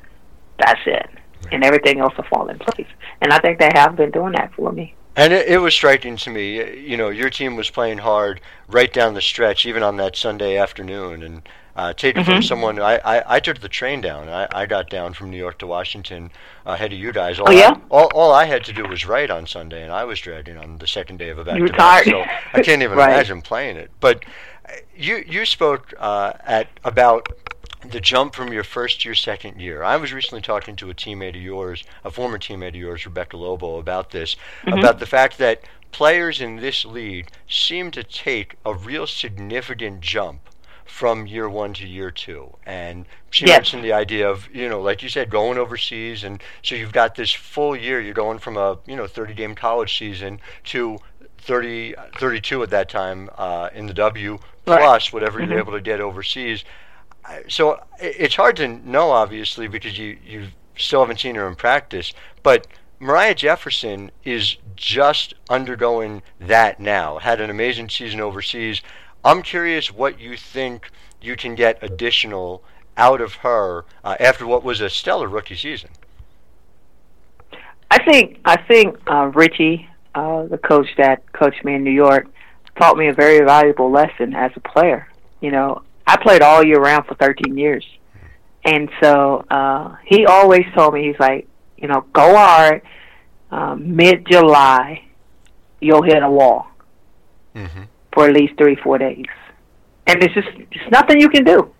That's 0.58 0.80
it. 0.86 1.10
And 1.52 1.64
everything 1.64 2.00
else 2.00 2.16
will 2.16 2.24
fall 2.24 2.48
in 2.48 2.58
place. 2.58 2.86
And 3.20 3.32
I 3.32 3.38
think 3.38 3.58
they 3.58 3.70
have 3.74 3.96
been 3.96 4.10
doing 4.10 4.32
that 4.32 4.52
for 4.54 4.72
me. 4.72 4.94
And 5.16 5.32
it, 5.32 5.46
it 5.48 5.58
was 5.58 5.72
striking 5.74 6.16
to 6.18 6.30
me. 6.30 6.78
You 6.78 6.96
know, 6.96 7.08
your 7.08 7.30
team 7.30 7.56
was 7.56 7.70
playing 7.70 7.98
hard 7.98 8.40
right 8.68 8.92
down 8.92 9.14
the 9.14 9.22
stretch, 9.22 9.64
even 9.64 9.82
on 9.82 9.96
that 9.96 10.14
Sunday 10.16 10.58
afternoon. 10.58 11.22
And 11.22 11.42
uh, 11.74 11.92
take 11.92 12.16
it 12.16 12.24
from 12.24 12.42
someone, 12.42 12.78
I, 12.80 12.96
I, 12.98 13.36
I 13.36 13.40
took 13.40 13.60
the 13.60 13.68
train 13.68 14.00
down. 14.00 14.28
I, 14.28 14.46
I 14.50 14.66
got 14.66 14.88
down 14.90 15.12
from 15.14 15.30
New 15.30 15.36
York 15.36 15.58
to 15.58 15.66
Washington 15.66 16.30
ahead 16.64 16.92
of 16.92 16.98
you 16.98 17.12
guys. 17.12 17.38
All 17.38 17.48
Oh, 17.48 17.52
yeah? 17.52 17.70
I, 17.76 17.80
all, 17.90 18.10
all 18.14 18.32
I 18.32 18.44
had 18.44 18.64
to 18.64 18.72
do 18.72 18.86
was 18.86 19.06
write 19.06 19.30
on 19.30 19.46
Sunday, 19.46 19.82
and 19.82 19.92
I 19.92 20.04
was 20.04 20.18
dragging 20.20 20.56
on 20.58 20.78
the 20.78 20.86
second 20.86 21.18
day 21.18 21.28
of 21.30 21.38
a 21.38 21.44
back 21.44 21.58
to 21.64 21.72
back. 21.72 22.04
So 22.04 22.22
I 22.54 22.62
can't 22.62 22.82
even 22.82 22.96
Right. 22.98 23.10
imagine 23.12 23.40
playing 23.42 23.76
it. 23.76 23.90
But 24.00 24.24
uh, 24.66 24.72
you 24.96 25.22
you 25.26 25.44
spoke 25.46 25.92
uh, 25.98 26.32
at 26.44 26.68
about 26.84 27.28
the 27.90 28.00
jump 28.00 28.34
from 28.34 28.52
your 28.52 28.64
first 28.64 29.04
year, 29.04 29.14
second 29.14 29.60
year. 29.60 29.82
I 29.82 29.96
was 29.96 30.12
recently 30.12 30.42
talking 30.42 30.76
to 30.76 30.90
a 30.90 30.94
teammate 30.94 31.36
of 31.36 31.42
yours, 31.42 31.84
a 32.04 32.10
former 32.10 32.38
teammate 32.38 32.68
of 32.68 32.74
yours, 32.76 33.04
Rebecca 33.06 33.36
Lobo, 33.36 33.78
about 33.78 34.10
this, 34.10 34.36
Mhm. 34.64 34.78
about 34.78 34.98
the 34.98 35.06
fact 35.06 35.38
that 35.38 35.62
players 35.92 36.40
in 36.40 36.56
this 36.56 36.84
league 36.84 37.28
seem 37.48 37.90
to 37.92 38.02
take 38.04 38.56
a 38.64 38.74
real 38.74 39.06
significant 39.06 40.00
jump 40.00 40.40
from 40.84 41.26
year 41.26 41.48
one 41.48 41.72
to 41.74 41.86
year 41.86 42.10
two. 42.10 42.56
And 42.64 43.06
she 43.30 43.46
Yes. 43.46 43.56
mentioned 43.56 43.84
the 43.84 43.92
idea 43.92 44.28
of, 44.28 44.48
you 44.54 44.68
know, 44.68 44.80
like 44.80 45.02
you 45.02 45.08
said, 45.08 45.30
going 45.30 45.58
overseas. 45.58 46.22
And 46.24 46.42
so 46.62 46.74
you've 46.74 46.92
got 46.92 47.14
this 47.16 47.32
full 47.32 47.74
year. 47.76 48.00
You're 48.00 48.14
going 48.14 48.38
from 48.38 48.56
a, 48.56 48.78
you 48.86 48.96
know, 48.96 49.06
30 49.06 49.34
game 49.34 49.54
college 49.54 49.96
season 49.98 50.40
to 50.64 50.98
30, 51.38 51.94
32 52.18 52.62
at 52.62 52.70
that 52.70 52.88
time 52.88 53.30
uh, 53.36 53.68
in 53.74 53.86
the 53.86 53.94
W, 53.94 54.32
Right. 54.66 54.78
plus 54.80 55.12
whatever 55.12 55.40
Mhm. 55.40 55.48
you're 55.48 55.58
able 55.58 55.72
to 55.72 55.80
get 55.80 56.00
overseas. 56.00 56.64
So 57.48 57.82
it's 57.98 58.34
hard 58.34 58.56
to 58.56 58.68
know, 58.68 59.10
obviously, 59.10 59.68
because 59.68 59.98
you, 59.98 60.18
you 60.24 60.48
still 60.76 61.00
haven't 61.00 61.20
seen 61.20 61.34
her 61.34 61.48
in 61.48 61.54
practice. 61.54 62.12
But 62.42 62.66
Moriah 62.98 63.34
Jefferson 63.34 64.10
is 64.24 64.56
just 64.74 65.34
undergoing 65.50 66.22
that 66.40 66.80
now. 66.80 67.18
Had 67.18 67.40
an 67.40 67.50
amazing 67.50 67.88
season 67.88 68.20
overseas. 68.20 68.80
I'm 69.24 69.42
curious 69.42 69.92
what 69.92 70.20
you 70.20 70.36
think 70.36 70.90
you 71.20 71.36
can 71.36 71.54
get 71.54 71.82
additional 71.82 72.62
out 72.96 73.20
of 73.20 73.34
her 73.34 73.84
uh, 74.04 74.16
after 74.20 74.46
what 74.46 74.64
was 74.64 74.80
a 74.80 74.88
stellar 74.88 75.28
rookie 75.28 75.56
season. 75.56 75.90
I 77.90 78.02
think 78.04 78.40
I 78.44 78.56
think 78.56 78.98
uh, 79.06 79.30
Richie, 79.34 79.88
uh, 80.14 80.44
the 80.44 80.58
coach 80.58 80.88
that 80.96 81.32
coached 81.32 81.64
me 81.64 81.74
in 81.74 81.84
New 81.84 81.90
York, 81.90 82.26
taught 82.78 82.96
me 82.96 83.08
a 83.08 83.12
very 83.12 83.44
valuable 83.44 83.90
lesson 83.90 84.34
as 84.34 84.52
a 84.56 84.60
player. 84.60 85.08
You 85.40 85.50
know, 85.50 85.82
I 86.06 86.16
played 86.16 86.42
all 86.42 86.64
year 86.64 86.78
round 86.80 87.06
for 87.06 87.14
13 87.16 87.56
years, 87.58 87.84
and 88.64 88.88
so 89.02 89.44
uh, 89.50 89.96
he 90.04 90.26
always 90.26 90.64
told 90.74 90.94
me 90.94 91.06
he's 91.08 91.18
like, 91.18 91.48
you 91.76 91.88
know, 91.88 92.04
go 92.12 92.34
hard. 92.36 92.82
Um, 93.50 93.96
Mid 93.96 94.26
July, 94.26 95.04
you'll 95.80 96.02
hit 96.02 96.22
a 96.22 96.30
wall 96.30 96.68
Mm-hmm. 97.54 97.84
for 98.12 98.26
at 98.28 98.34
least 98.34 98.52
three 98.58 98.76
four 98.76 98.98
days, 98.98 99.24
and 100.06 100.22
it's 100.22 100.34
just 100.34 100.48
it's 100.70 100.90
nothing 100.90 101.18
you 101.18 101.30
can 101.30 101.42
do. 101.42 101.72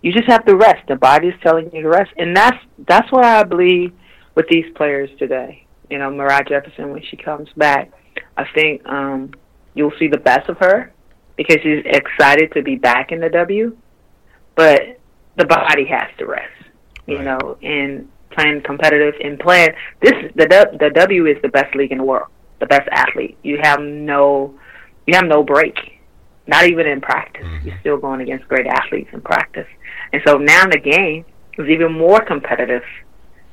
You 0.00 0.10
just 0.10 0.26
have 0.26 0.46
to 0.46 0.56
rest. 0.56 0.88
The 0.88 0.96
body 0.96 1.28
is 1.28 1.34
telling 1.42 1.70
you 1.74 1.82
to 1.82 1.88
rest, 1.88 2.12
and 2.16 2.34
that's 2.34 2.56
that's 2.88 3.12
what 3.12 3.22
I 3.22 3.42
believe 3.42 3.92
with 4.34 4.48
these 4.48 4.64
players 4.74 5.10
today. 5.18 5.66
You 5.90 5.98
know, 5.98 6.10
Moriah 6.10 6.44
Jefferson 6.48 6.92
when 6.92 7.02
she 7.02 7.18
comes 7.18 7.50
back, 7.58 7.92
I 8.38 8.46
think 8.54 8.86
um, 8.86 9.32
you'll 9.74 9.92
see 9.98 10.08
the 10.08 10.16
best 10.16 10.48
of 10.48 10.56
her 10.58 10.92
because 11.36 11.56
she's 11.62 11.82
excited 11.86 12.52
to 12.52 12.62
be 12.62 12.76
back 12.76 13.12
in 13.12 13.20
the 13.20 13.28
W, 13.30 13.76
but 14.54 14.80
the 15.36 15.44
body 15.46 15.84
has 15.86 16.08
to 16.18 16.26
rest. 16.26 16.48
You 17.06 17.16
Right. 17.16 17.24
know, 17.24 17.56
and 17.62 18.08
playing 18.30 18.62
competitive 18.62 19.14
and 19.22 19.38
playing 19.38 19.70
this 20.00 20.12
the 20.34 20.46
the 20.78 20.90
W 20.94 21.26
is 21.26 21.36
the 21.42 21.48
best 21.48 21.74
league 21.74 21.92
in 21.92 21.98
the 21.98 22.04
world, 22.04 22.28
the 22.60 22.66
best 22.66 22.88
athlete. 22.92 23.36
You 23.42 23.58
have 23.62 23.80
no 23.80 24.54
you 25.06 25.14
have 25.16 25.26
no 25.26 25.42
break, 25.42 26.00
not 26.46 26.64
even 26.66 26.86
in 26.86 27.00
practice. 27.00 27.44
Mhm. 27.44 27.64
You're 27.66 27.78
still 27.80 27.96
going 27.98 28.20
against 28.20 28.48
great 28.48 28.66
athletes 28.66 29.10
in 29.12 29.20
practice, 29.20 29.66
and 30.12 30.22
so 30.26 30.38
now 30.38 30.64
the 30.66 30.78
game 30.78 31.24
is 31.58 31.68
even 31.68 31.92
more 31.92 32.20
competitive. 32.20 32.84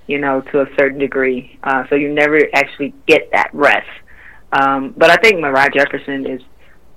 You 0.08 0.18
know, 0.20 0.42
to 0.52 0.62
a 0.62 0.68
certain 0.78 0.98
degree, 0.98 1.58
uh, 1.64 1.84
so 1.88 1.96
you 1.96 2.12
never 2.12 2.40
actually 2.56 2.94
get 3.06 3.30
that 3.32 3.50
rest. 3.54 3.88
Um, 4.52 4.94
but 4.98 5.12
I 5.12 5.18
think 5.18 5.40
Moriah 5.40 5.70
Jefferson 5.72 6.26
is 6.26 6.42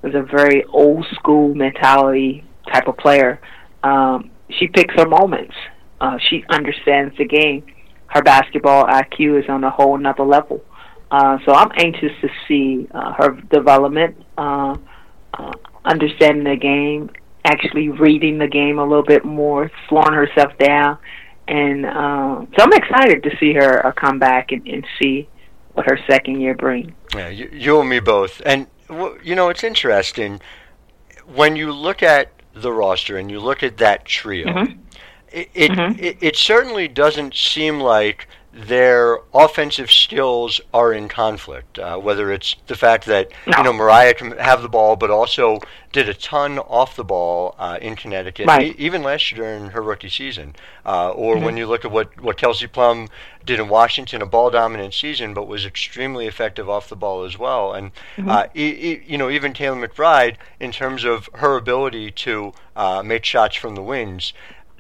is 0.03 0.15
a 0.15 0.23
very 0.23 0.65
old 0.65 1.07
school 1.15 1.55
mentality 1.55 2.45
type 2.73 2.89
of 2.89 2.97
player. 2.97 3.41
Um, 3.83 4.31
she 4.51 4.69
picks 4.69 4.95
her 4.95 5.07
moments. 5.07 5.55
Uh, 6.01 6.19
she 6.29 6.45
understands 6.49 7.17
the 7.17 7.25
game. 7.25 7.65
Her 8.07 8.23
basketball 8.23 8.85
IQ 8.87 9.43
is 9.43 9.49
on 9.49 9.65
a 9.65 9.71
whole 9.71 9.97
another 9.97 10.25
level. 10.25 10.63
Uh, 11.11 11.39
so 11.45 11.53
I'm 11.53 11.71
anxious 11.77 12.13
to 12.23 12.29
see 12.49 12.89
uh, 12.93 13.13
her 13.13 13.41
development, 13.51 14.17
uh, 14.39 14.77
uh, 15.35 15.53
understanding 15.85 16.45
the 16.45 16.57
game, 16.57 17.11
actually 17.45 17.89
reading 17.89 18.39
the 18.39 18.49
game 18.49 18.79
a 18.79 18.85
little 18.85 19.05
bit 19.05 19.25
more, 19.25 19.71
slowing 19.89 20.15
herself 20.15 20.57
down, 20.59 20.99
and 21.49 21.85
uh, 21.85 22.47
so 22.57 22.65
I'm 22.65 22.73
excited 22.73 23.23
to 23.25 23.31
see 23.39 23.53
her 23.55 23.85
uh, 23.85 23.93
come 23.93 24.19
back 24.19 24.53
and, 24.53 24.67
and 24.67 24.87
see 25.01 25.29
what 25.75 25.87
her 25.87 25.99
second 26.09 26.41
year 26.41 26.55
brings. 26.55 26.93
Yeah, 27.15 27.29
you, 27.29 27.51
you 27.53 27.81
and 27.81 27.89
me 27.89 28.01
both. 28.01 28.41
And 28.47 28.67
you 29.23 29.35
know, 29.35 29.49
it's 29.49 29.65
interesting 29.65 30.41
when 31.35 31.57
you 31.57 31.73
look 31.73 32.03
at 32.03 32.31
the 32.55 32.73
roster 32.73 33.17
and 33.17 33.31
you 33.31 33.41
look 33.41 33.63
at 33.63 33.79
that 33.79 34.05
trio. 34.05 34.47
Mm-hmm. 34.49 34.79
It 35.33 35.49
it, 35.55 35.71
Mhm. 35.73 35.99
it 35.99 36.17
it 36.21 36.37
certainly 36.37 36.89
doesn't 36.89 37.35
seem 37.35 37.81
like 37.81 38.29
their 38.53 39.19
offensive 39.33 39.91
skills 39.91 40.61
are 40.75 40.93
in 40.93 41.09
conflict. 41.09 41.79
Uh, 41.79 41.97
whether 41.97 42.31
it's 42.31 42.55
the 42.67 42.75
fact 42.77 43.07
that 43.07 43.31
you 43.47 43.63
know 43.63 43.73
Moriah 43.73 44.15
can 44.15 44.33
have 44.33 44.61
the 44.63 44.69
ball, 44.69 44.95
but 44.97 45.11
also 45.11 45.59
did 45.93 46.09
a 46.09 46.15
ton 46.15 46.59
off 46.59 46.97
the 46.97 47.05
ball 47.05 47.55
uh, 47.59 47.79
in 47.81 47.97
Connecticut, 47.97 48.47
Right. 48.47 48.69
e- 48.69 48.75
even 48.79 49.03
last 49.03 49.31
year 49.33 49.43
during 49.43 49.71
her 49.71 49.83
rookie 49.83 50.09
season. 50.09 50.55
Uh, 50.85 51.11
or 51.11 51.37
Mm-hmm. 51.37 51.45
when 51.45 51.57
you 51.57 51.67
look 51.67 51.85
at 51.85 51.91
what 51.91 52.19
what 52.21 52.37
Kelsey 52.37 52.67
Plum 52.67 53.09
did 53.45 53.59
in 53.59 53.69
Washington, 53.69 54.21
a 54.23 54.27
ball 54.27 54.51
dominant 54.51 54.93
season, 54.95 55.33
but 55.35 55.47
was 55.49 55.65
extremely 55.65 56.27
effective 56.27 56.69
off 56.69 56.89
the 56.89 56.97
ball 56.97 57.25
as 57.25 57.39
well. 57.39 57.73
And 57.73 57.91
Mm-hmm. 58.17 58.29
uh, 58.29 58.45
e- 58.55 58.93
e- 58.93 59.03
you 59.07 59.17
know, 59.17 59.31
even 59.31 59.55
Kayla 59.55 59.87
McBride, 59.87 60.37
in 60.61 60.73
terms 60.73 61.05
of 61.05 61.29
her 61.35 61.57
ability 61.57 62.11
to 62.11 62.53
uh, 62.77 63.03
make 63.03 63.25
shots 63.25 63.57
from 63.57 63.75
the 63.77 63.83
wings, 63.83 64.33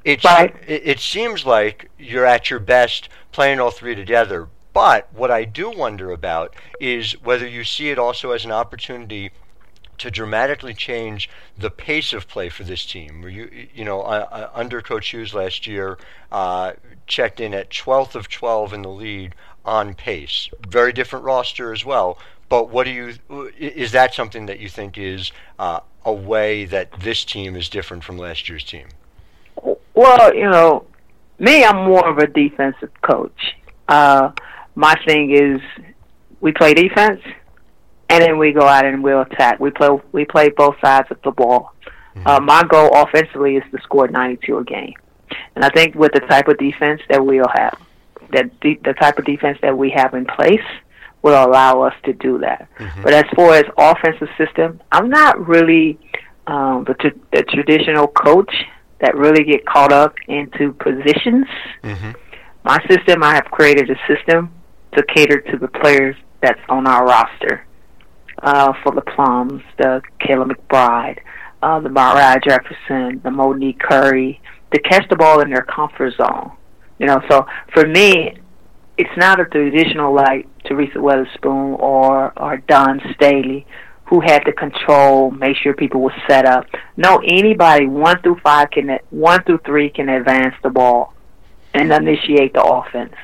it's 0.05 0.25
Right. 0.25 0.55
it, 0.67 0.83
it 0.85 1.01
seems 1.01 1.47
like 1.47 1.91
you're 1.99 2.27
at 2.27 2.51
your 2.51 2.61
best 2.61 3.09
playing 3.31 3.61
all 3.61 3.71
three 3.71 3.95
together. 3.95 4.49
But 4.73 5.13
what 5.13 5.31
I 5.31 5.45
do 5.45 5.71
wonder 5.71 6.11
about 6.11 6.55
is 6.81 7.13
whether 7.23 7.47
you 7.47 7.63
see 7.65 7.91
it 7.91 7.99
also 7.99 8.31
as 8.31 8.45
an 8.45 8.53
opportunity 8.53 9.33
to 9.99 10.11
dramatically 10.11 10.75
change 10.75 11.29
the 11.57 11.71
pace 11.71 12.13
of 12.13 12.27
play 12.27 12.49
for 12.49 12.65
this 12.65 12.85
team. 12.85 13.29
You, 13.29 13.69
you 13.75 13.85
know, 13.85 14.01
uh, 14.01 14.27
uh, 14.31 14.51
under 14.55 14.81
Coach 14.81 15.11
Hughes 15.11 15.35
last 15.35 15.67
year, 15.67 15.99
uh, 16.33 16.73
checked 17.07 17.39
in 17.39 17.55
at 17.55 17.71
12th 17.71 18.15
of 18.15 18.29
12 18.29 18.73
in 18.73 18.83
the 18.83 18.89
lead 18.89 19.35
on 19.65 19.95
pace. 19.95 20.49
Very 20.67 20.93
different 20.93 21.25
roster 21.25 21.73
as 21.73 21.85
well. 21.85 22.19
But 22.49 22.69
what 22.69 22.85
do 22.85 22.91
you? 22.91 23.15
Is 23.59 23.93
that 23.93 24.13
something 24.15 24.47
that 24.47 24.59
you 24.59 24.69
think 24.69 24.99
is 24.99 25.33
uh, 25.59 25.81
a 26.05 26.13
way 26.13 26.65
that 26.65 27.01
this 27.01 27.25
team 27.25 27.57
is 27.57 27.69
different 27.69 28.05
from 28.05 28.19
last 28.19 28.49
year's 28.49 28.65
team? 28.65 28.89
Well, 30.03 30.35
you 30.35 30.51
know, 30.51 30.85
me, 31.39 31.63
I'm 31.63 31.85
more 31.87 32.09
of 32.09 32.19
a 32.19 32.27
defensive 32.27 32.91
coach. 33.03 33.55
Uh, 33.87 34.33
my 34.75 34.97
thing 35.07 35.31
is, 35.31 35.61
we 36.41 36.51
play 36.51 36.75
defense, 36.75 37.21
and 38.09 38.21
then 38.21 38.37
we 38.37 38.51
go 38.51 38.67
out 38.67 38.85
and 38.85 39.05
we'll 39.05 39.21
attack. 39.21 39.61
We 39.61 39.71
play 39.71 39.91
we 40.11 40.25
play 40.25 40.49
both 40.49 40.75
sides 40.85 41.07
of 41.13 41.23
the 41.23 41.31
ball. 41.31 41.73
Uh, 42.27 42.41
my 42.41 42.65
goal 42.65 42.91
offensively 42.93 43.55
is 43.57 43.63
to 43.71 43.81
score 43.83 44.09
92 44.09 44.59
a 44.59 44.65
game, 44.65 44.95
and 45.55 45.65
I 45.65 45.69
think 45.69 45.95
with 45.95 46.13
the 46.13 46.21
type 46.21 46.49
of 46.49 46.59
defense 46.59 47.01
that 47.09 47.25
we'll 47.25 47.47
have, 47.55 47.79
that 48.33 48.59
de- 48.59 48.81
the 48.83 48.95
type 48.95 49.19
of 49.21 49.25
defense 49.25 49.57
that 49.63 49.79
we 49.79 49.91
have 49.91 50.15
in 50.15 50.25
place 50.25 50.67
will 51.23 51.43
allow 51.47 51.81
us 51.83 51.95
to 52.07 52.13
do 52.13 52.39
that. 52.39 52.69
But 53.05 53.15
as 53.15 53.25
far 53.37 53.55
as 53.55 53.67
offensive 53.79 54.29
system, 54.37 54.81
I'm 54.91 55.09
not 55.09 55.47
really 55.47 55.97
um, 56.49 56.85
the, 56.89 56.95
tr- 56.95 57.19
the 57.33 57.45
traditional 57.45 58.09
coach 58.09 58.53
that 59.03 59.15
really 59.17 59.45
get 59.45 59.67
caught 59.67 59.93
up 59.93 60.15
into 60.29 60.73
positions. 60.75 61.47
Mm-hmm. 61.83 62.13
My 62.65 62.79
system, 62.89 63.23
I 63.23 63.35
have 63.35 63.45
created 63.47 63.91
a 63.91 63.97
system 64.07 64.55
to 64.97 65.03
cater 65.15 65.41
to 65.41 65.59
the 65.59 65.69
players 65.69 66.17
that's 66.41 66.61
on 66.69 66.87
our 66.87 67.05
roster. 67.05 67.67
Uh, 68.43 68.73
for 68.83 68.93
the 68.93 69.03
Plums, 69.03 69.63
the 69.79 70.03
Kayla 70.21 70.51
McBride, 70.51 71.19
uh, 71.63 71.79
the 71.79 71.89
Moriah 71.89 72.41
Jefferson, 72.43 73.21
the 73.23 73.31
Monique 73.31 73.79
Currie, 73.79 74.41
to 74.73 74.81
catch 74.81 75.09
the 75.11 75.17
ball 75.17 75.41
in 75.43 75.51
their 75.51 75.63
comfort 75.63 76.15
zone. 76.17 76.51
You 76.99 77.07
know, 77.07 77.23
so 77.31 77.47
for 77.73 77.87
me, 77.87 78.35
it's 78.97 79.17
not 79.17 79.39
a 79.39 79.45
traditional 79.45 80.13
like 80.15 80.49
Teresa 80.65 80.99
Weatherspoon 80.99 81.79
or 81.79 82.33
or 82.37 82.57
Dawn 82.69 83.01
Staley, 83.15 83.67
who 84.13 84.21
had 84.21 84.41
to 84.41 84.53
control, 84.53 85.31
make 85.31 85.57
sure 85.57 85.73
people 85.73 86.03
were 86.03 86.13
set 86.29 86.45
up. 86.45 86.67
No, 86.99 87.23
anybody 87.27 87.87
one 87.87 88.21
through 88.21 88.39
five 88.45 88.71
can 88.71 88.99
one 89.09 89.43
through 89.45 89.61
three 89.65 89.89
can 89.89 90.11
advance 90.11 90.55
the 90.63 90.69
ball 90.69 91.15
and 91.73 91.91
initiate 91.91 92.53
the 92.53 92.63
offense, 92.63 93.15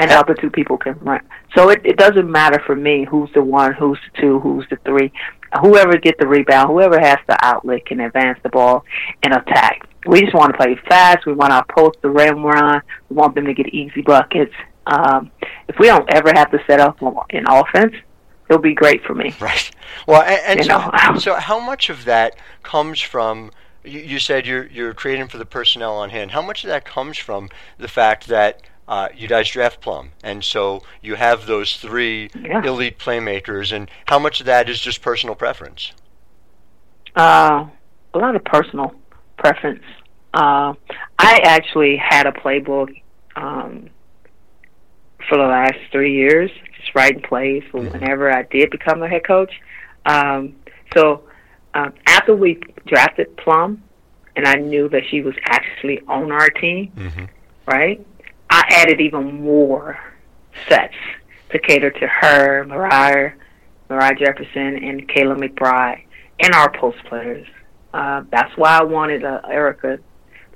and 0.00 0.10
the 0.10 0.18
other 0.18 0.34
two 0.34 0.50
people 0.50 0.76
can 0.76 0.98
run. 0.98 1.20
So 1.54 1.68
it, 1.68 1.82
it 1.84 1.98
doesn't 1.98 2.28
matter 2.28 2.60
for 2.66 2.74
me 2.74 3.04
who's 3.08 3.30
the 3.32 3.44
one, 3.44 3.74
who's 3.74 3.98
the 4.12 4.20
two, 4.20 4.40
who's 4.40 4.66
the 4.70 4.76
three. 4.84 5.12
Whoever 5.60 5.96
get 5.98 6.18
the 6.18 6.26
rebound, 6.26 6.70
whoever 6.70 6.98
has 6.98 7.18
the 7.28 7.38
outlet 7.40 7.86
can 7.86 8.00
advance 8.00 8.40
the 8.42 8.48
ball 8.48 8.84
and 9.22 9.32
attack. 9.32 9.86
We 10.04 10.22
just 10.22 10.34
want 10.34 10.50
to 10.50 10.58
play 10.58 10.76
fast. 10.88 11.26
We 11.26 11.34
want 11.34 11.52
our 11.52 11.64
post 11.66 12.02
to 12.02 12.10
rim 12.10 12.44
run. 12.44 12.82
We 13.08 13.14
want 13.14 13.36
them 13.36 13.44
to 13.44 13.54
get 13.54 13.68
easy 13.68 14.02
buckets. 14.02 14.52
Um, 14.84 15.30
if 15.68 15.78
we 15.78 15.86
don't 15.86 16.12
ever 16.12 16.32
have 16.34 16.50
to 16.50 16.58
set 16.66 16.80
up 16.80 17.00
in 17.30 17.44
offense, 17.46 17.94
it'll 18.48 18.60
be 18.62 18.74
great 18.74 19.02
for 19.04 19.14
me. 19.14 19.34
Right. 19.40 19.70
Well, 20.06 20.22
and, 20.22 20.60
and 20.60 20.66
so, 20.66 20.78
know. 20.78 21.18
so 21.18 21.34
how 21.34 21.60
much 21.60 21.90
of 21.90 22.04
that 22.04 22.36
comes 22.62 23.00
from? 23.00 23.50
You, 23.84 24.00
you 24.00 24.18
said 24.18 24.46
you're 24.46 24.66
you're 24.66 24.94
creating 24.94 25.28
for 25.28 25.38
the 25.38 25.46
personnel 25.46 25.94
on 25.94 26.10
hand. 26.10 26.32
How 26.32 26.42
much 26.42 26.64
of 26.64 26.68
that 26.68 26.84
comes 26.84 27.18
from 27.18 27.48
the 27.78 27.88
fact 27.88 28.28
that 28.28 28.62
uh, 28.88 29.08
you 29.16 29.28
guys 29.28 29.48
draft 29.48 29.80
Plum, 29.80 30.10
and 30.22 30.42
so 30.44 30.82
you 31.00 31.14
have 31.14 31.46
those 31.46 31.76
three 31.76 32.30
Yeah. 32.40 32.62
elite 32.64 32.98
playmakers, 32.98 33.72
and 33.72 33.90
how 34.06 34.18
much 34.18 34.40
of 34.40 34.46
that 34.46 34.68
is 34.68 34.80
just 34.80 35.02
personal 35.02 35.34
preference? 35.34 35.92
Uh, 37.16 37.66
a 38.14 38.18
lot 38.18 38.34
of 38.36 38.44
personal 38.44 38.94
preference. 39.38 39.84
Uh, 40.34 40.74
I 41.18 41.40
actually 41.44 41.96
had 41.96 42.26
a 42.26 42.32
playbook 42.32 42.88
um, 43.36 43.90
for 45.28 45.36
the 45.36 45.44
last 45.44 45.76
three 45.90 46.14
years, 46.14 46.50
just 46.82 46.94
writing 46.94 47.22
plays 47.22 47.62
for 47.70 47.80
whenever 47.80 48.30
I 48.30 48.42
did 48.44 48.70
become 48.70 49.02
a 49.02 49.08
head 49.08 49.24
coach. 49.26 49.52
Um, 50.06 50.56
so 50.94 51.22
um, 51.74 51.92
after 52.06 52.34
we 52.34 52.60
drafted 52.86 53.36
Plum, 53.36 53.82
and 54.36 54.46
I 54.46 54.54
knew 54.54 54.88
that 54.88 55.02
she 55.10 55.20
was 55.20 55.34
actually 55.44 56.00
on 56.08 56.32
our 56.32 56.48
team, 56.48 56.90
Mm-hmm. 56.96 57.24
right? 57.66 58.04
I 58.50 58.62
added 58.70 59.00
even 59.00 59.42
more 59.42 59.98
sets 60.68 60.94
to 61.50 61.58
cater 61.58 61.90
to 61.90 62.06
her, 62.06 62.64
Moriah, 62.64 63.34
Moriah 63.88 64.14
Jefferson, 64.18 64.76
and 64.82 65.08
Kayla 65.08 65.36
McBride, 65.38 66.02
and 66.40 66.54
our 66.54 66.70
post 66.72 66.98
players. 67.04 67.46
Uh, 67.94 68.24
that's 68.30 68.54
why 68.56 68.78
I 68.78 68.82
wanted 68.84 69.24
uh, 69.24 69.40
Erica. 69.50 69.98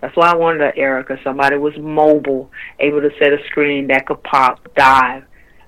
That's 0.00 0.16
why 0.16 0.30
I 0.30 0.35
wanted 0.37 0.62
a 0.62 0.76
Erica. 0.76 1.18
Somebody 1.23 1.56
was 1.56 1.76
mobile, 1.78 2.50
able 2.80 3.00
to 3.02 3.11
set 3.18 3.33
a 3.33 3.42
screen 3.47 3.87
that 3.88 4.06
could 4.06 4.23
pop, 4.23 4.61
dive, 4.75 5.25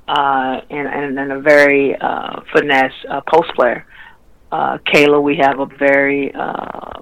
uh, 0.09 0.61
and, 0.71 0.89
and 0.89 1.19
and 1.19 1.33
a 1.33 1.41
very 1.41 1.95
uh, 1.97 2.41
finesse 2.53 2.93
uh, 3.09 3.21
post 3.33 3.51
player. 3.55 3.87
Uh, 4.51 4.79
Kayla, 4.79 5.23
we 5.23 5.37
have 5.37 5.61
a 5.61 5.67
very 5.67 6.33
uh, 6.35 7.01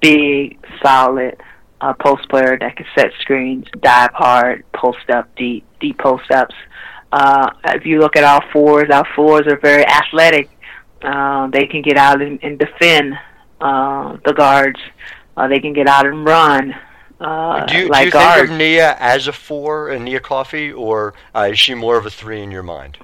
big, 0.00 0.58
solid 0.82 1.36
uh, 1.80 1.92
post 1.94 2.28
player 2.28 2.56
that 2.58 2.76
can 2.76 2.86
set 2.96 3.10
screens, 3.20 3.66
dive 3.80 4.10
hard, 4.14 4.64
post 4.72 5.10
up 5.10 5.34
deep, 5.36 5.64
deep 5.80 5.98
post 5.98 6.30
ups. 6.30 6.54
Uh, 7.12 7.50
if 7.66 7.84
you 7.86 8.00
look 8.00 8.16
at 8.16 8.24
our 8.24 8.42
fours, 8.52 8.88
our 8.90 9.06
fours 9.14 9.46
are 9.46 9.58
very 9.60 9.86
athletic. 9.86 10.48
Uh, 11.02 11.46
they 11.48 11.66
can 11.66 11.82
get 11.82 11.96
out 11.96 12.20
and, 12.20 12.42
and 12.42 12.58
defend 12.58 13.14
uh, 13.60 14.16
the 14.24 14.32
guards. 14.32 14.80
Uh, 15.36 15.46
they 15.46 15.60
can 15.60 15.72
get 15.72 15.86
out 15.86 16.06
and 16.06 16.24
run. 16.24 16.74
Uh, 17.20 17.66
do 17.66 17.76
you, 17.78 17.88
like 17.88 18.12
do 18.12 18.18
you 18.18 18.24
think 18.24 18.50
of 18.50 18.56
Nia 18.56 18.96
as 19.00 19.26
a 19.26 19.32
four 19.32 19.90
and 19.90 20.04
Nia 20.04 20.20
Coffey, 20.20 20.72
or 20.72 21.14
uh, 21.34 21.48
is 21.50 21.58
she 21.58 21.74
more 21.74 21.96
of 21.96 22.06
a 22.06 22.10
three 22.10 22.42
in 22.42 22.50
your 22.50 22.62
mind? 22.62 22.96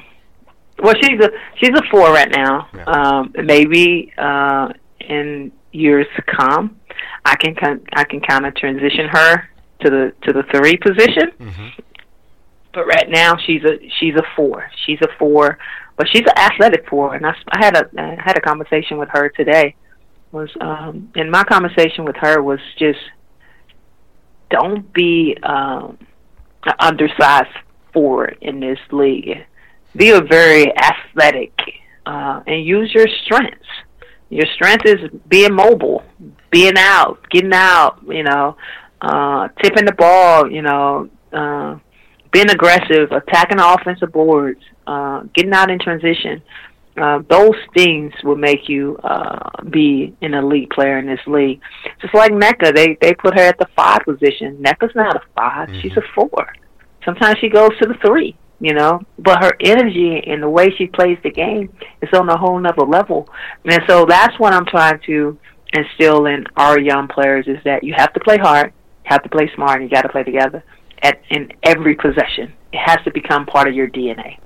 Well, 0.79 0.95
she's 1.03 1.21
a 1.21 1.31
she's 1.57 1.71
a 1.71 1.83
four 1.91 2.13
right 2.13 2.31
now. 2.31 2.69
Yeah. 2.75 2.85
Um, 2.85 3.35
maybe 3.35 4.13
uh, 4.17 4.73
in 5.01 5.53
years 5.73 6.07
to 6.17 6.23
come, 6.23 6.79
I 7.25 7.37
can 7.37 7.57
I 7.93 8.05
can 8.05 8.21
kind 8.21 8.47
of 8.47 8.55
transition 8.55 9.09
her 9.09 9.49
to 9.81 9.91
the 9.91 10.13
to 10.23 10.33
the 10.33 10.43
three 10.55 10.77
position. 10.77 11.33
Mm-hmm. 11.41 11.69
But 12.73 12.87
right 12.87 13.09
now, 13.09 13.37
she's 13.37 13.63
a 13.65 13.79
she's 13.99 14.15
a 14.15 14.25
four. 14.37 14.69
She's 14.85 14.99
a 15.03 15.09
four, 15.19 15.59
but 15.97 16.09
she's 16.09 16.23
an 16.23 16.39
athletic 16.39 16.89
four. 16.89 17.15
And 17.15 17.27
I, 17.27 17.35
I 17.49 17.65
had 17.65 17.77
a 17.77 17.89
I 17.99 18.23
had 18.23 18.37
a 18.37 18.41
conversation 18.41 18.99
with 18.99 19.09
her 19.11 19.29
today. 19.29 19.75
Was 20.33 20.51
um, 20.61 21.13
and 21.15 21.31
my 21.31 21.45
conversation 21.45 22.05
with 22.05 22.17
her 22.17 22.43
was 22.43 22.59
just 22.79 22.99
don't 24.55 24.93
be 24.93 25.37
um, 25.43 25.99
undersized 26.79 27.57
four 27.93 28.27
in 28.41 28.61
this 28.61 28.79
league. 28.93 29.45
Be 29.97 30.11
a 30.11 30.21
very 30.21 30.73
athletic 30.77 31.53
uh, 32.07 32.43
and 32.47 32.65
use 32.65 32.93
your 32.95 33.07
strengths. 33.25 33.67
Your 34.31 34.47
strength 34.55 34.87
is 34.87 35.11
being 35.29 35.55
mobile, 35.55 36.03
being 36.51 36.77
out, 36.77 37.19
getting 37.31 37.53
out. 37.53 37.99
You 38.09 38.23
know, 38.23 38.57
uh, 39.01 39.49
tipping 39.61 39.87
the 39.87 39.95
ball. 39.95 40.51
You 40.51 40.63
know, 40.63 41.09
uh, 41.33 41.79
being 42.33 42.51
aggressive, 42.51 43.11
attacking 43.11 43.59
the 43.59 43.69
offensive 43.75 44.13
boards, 44.13 44.61
uh, 44.87 45.23
getting 45.35 45.53
out 45.53 45.71
in 45.71 45.79
transition. 45.79 46.43
Uh, 46.97 47.21
those 47.29 47.57
things 47.77 48.13
will 48.23 48.37
make 48.37 48.69
you 48.69 48.97
uh, 49.03 49.51
be 49.71 50.15
an 50.23 50.33
elite 50.35 50.71
player 50.71 50.99
in 50.99 51.07
this 51.07 51.21
league. 51.27 51.61
Just 52.01 52.15
like 52.15 52.33
Mecca, 52.33 52.73
they 52.73 52.97
they 53.01 53.15
put 53.15 53.35
her 53.35 53.45
at 53.45 53.59
the 53.59 53.67
five 53.75 54.01
position. 54.05 54.57
Mecca's 54.61 54.93
not 54.95 55.17
a 55.17 55.21
5 55.35 55.69
Mhm. 55.69 55.81
she's 55.83 55.97
a 55.97 56.03
four. 56.15 56.53
Sometimes 57.05 57.39
she 57.41 57.49
goes 57.49 57.71
to 57.83 57.89
the 57.89 57.95
three, 57.95 58.37
you 58.61 58.75
know. 58.75 59.01
But 59.19 59.43
her 59.43 59.53
energy 59.61 60.23
and 60.27 60.43
the 60.43 60.49
way 60.49 60.71
she 60.77 60.87
plays 60.87 61.19
the 61.23 61.31
game 61.31 61.69
is 62.01 62.09
on 62.13 62.29
a 62.29 62.37
whole 62.37 62.59
nother 62.61 62.87
level. 62.87 63.29
And 63.65 63.83
so 63.89 64.05
that's 64.07 64.39
what 64.39 64.53
I'm 64.55 64.65
trying 64.67 65.01
to 65.07 65.37
instill 65.73 66.27
in 66.27 66.47
our 66.57 66.79
young 66.79 67.09
players 67.09 67.47
is 67.49 67.59
that 67.65 67.83
you 67.83 67.93
have 67.97 68.13
to 68.13 68.21
play 68.21 68.39
hard, 68.39 68.67
you 69.05 69.09
have 69.11 69.23
to 69.25 69.29
play 69.29 69.51
smart, 69.57 69.81
and 69.81 69.91
you 69.91 69.95
got 69.95 70.03
to 70.03 70.09
play 70.09 70.23
together 70.23 70.63
at 71.03 71.21
in 71.31 71.53
every 71.65 71.97
possession. 71.97 72.53
It 72.73 72.79
has 72.79 72.99
to 73.05 73.11
become 73.11 73.45
part 73.47 73.67
of 73.69 73.75
your 73.75 73.89
DNA. 73.89 74.39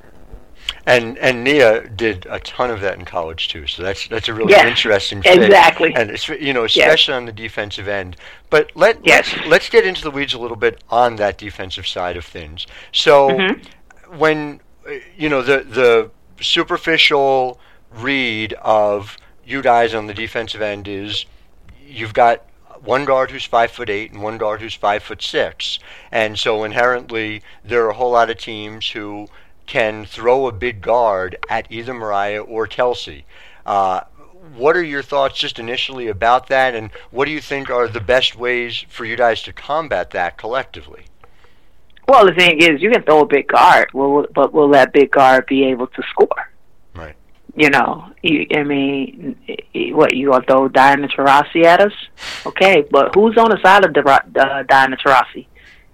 And 0.88 1.18
and 1.18 1.44
Nia 1.44 1.86
did 1.88 2.26
a 2.30 2.40
ton 2.40 2.70
of 2.70 2.80
that 2.80 2.98
in 2.98 3.04
college 3.04 3.48
too. 3.48 3.66
So 3.66 3.82
that's 3.82 4.08
that's 4.08 4.28
a 4.28 4.34
really 4.34 4.52
Yes, 4.52 4.66
interesting 4.66 5.22
fit. 5.22 5.42
exactly. 5.42 5.92
And 5.94 6.10
it's, 6.10 6.28
you 6.28 6.52
know, 6.54 6.64
especially 6.64 7.14
on 7.14 7.26
the 7.26 7.32
defensive 7.32 7.88
end. 7.88 8.16
But 8.48 8.70
let 8.74 8.98
Yes. 9.04 9.34
let's 9.36 9.46
let's 9.46 9.68
get 9.68 9.84
into 9.84 10.02
the 10.02 10.10
weeds 10.10 10.32
a 10.32 10.38
little 10.38 10.56
bit 10.56 10.82
on 10.88 11.16
that 11.16 11.36
defensive 11.36 11.86
side 11.86 12.16
of 12.16 12.24
things. 12.24 12.66
So 12.92 13.28
Mhm. 13.28 13.64
when 14.16 14.60
you 15.16 15.28
know 15.28 15.42
the 15.42 15.58
the 15.62 16.10
superficial 16.40 17.60
read 17.90 18.54
of 18.54 19.16
you 19.44 19.60
guys 19.62 19.94
on 19.94 20.06
the 20.06 20.14
defensive 20.14 20.62
end 20.62 20.88
is 20.88 21.26
you've 21.86 22.14
got 22.14 22.42
one 22.82 23.04
guard 23.04 23.30
who's 23.30 23.44
five 23.44 23.70
foot 23.70 23.90
eight 23.90 24.12
and 24.12 24.22
one 24.22 24.38
guard 24.38 24.60
who's 24.62 24.74
five 24.74 25.02
foot 25.02 25.22
six, 25.22 25.78
and 26.10 26.38
so 26.38 26.64
inherently 26.64 27.42
there 27.64 27.84
are 27.84 27.90
a 27.90 27.94
whole 27.94 28.12
lot 28.12 28.30
of 28.30 28.38
teams 28.38 28.90
who 28.92 29.28
can 29.68 30.04
throw 30.04 30.48
a 30.48 30.52
big 30.52 30.80
guard 30.80 31.36
at 31.48 31.70
either 31.70 31.94
Moriah 31.94 32.42
or 32.42 32.66
Kelsey. 32.66 33.24
Uh, 33.64 34.00
what 34.56 34.76
are 34.76 34.82
your 34.82 35.02
thoughts 35.02 35.38
just 35.38 35.58
initially 35.58 36.08
about 36.08 36.48
that, 36.48 36.74
and 36.74 36.90
what 37.10 37.26
do 37.26 37.30
you 37.30 37.40
think 37.40 37.70
are 37.70 37.86
the 37.86 38.00
best 38.00 38.34
ways 38.34 38.84
for 38.88 39.04
you 39.04 39.14
guys 39.14 39.42
to 39.42 39.52
combat 39.52 40.10
that 40.10 40.36
collectively? 40.36 41.04
Well, 42.08 42.24
the 42.24 42.32
thing 42.32 42.62
is, 42.62 42.80
you 42.80 42.90
can 42.90 43.02
throw 43.02 43.20
a 43.20 43.26
big 43.26 43.48
guard, 43.48 43.90
but 43.92 44.54
will 44.54 44.70
that 44.70 44.94
big 44.94 45.10
guard 45.10 45.44
be 45.46 45.64
able 45.64 45.88
to 45.88 46.02
score? 46.10 46.50
Right. 46.94 47.14
You 47.54 47.68
know, 47.68 48.10
you, 48.22 48.46
I 48.54 48.62
mean, 48.62 49.36
what 49.92 50.14
you 50.14 50.30
gonna 50.30 50.46
throw 50.46 50.68
Diana 50.68 51.08
Taurasi 51.08 51.64
at 51.64 51.80
us? 51.80 51.92
Okay, 52.46 52.86
but 52.90 53.14
who's 53.14 53.36
on 53.36 53.50
the 53.50 53.60
side 53.62 53.84
of 53.84 53.92
Dra- 53.92 54.24
uh, 54.34 54.62
Diana 54.62 54.96
Taurasi? 54.96 55.46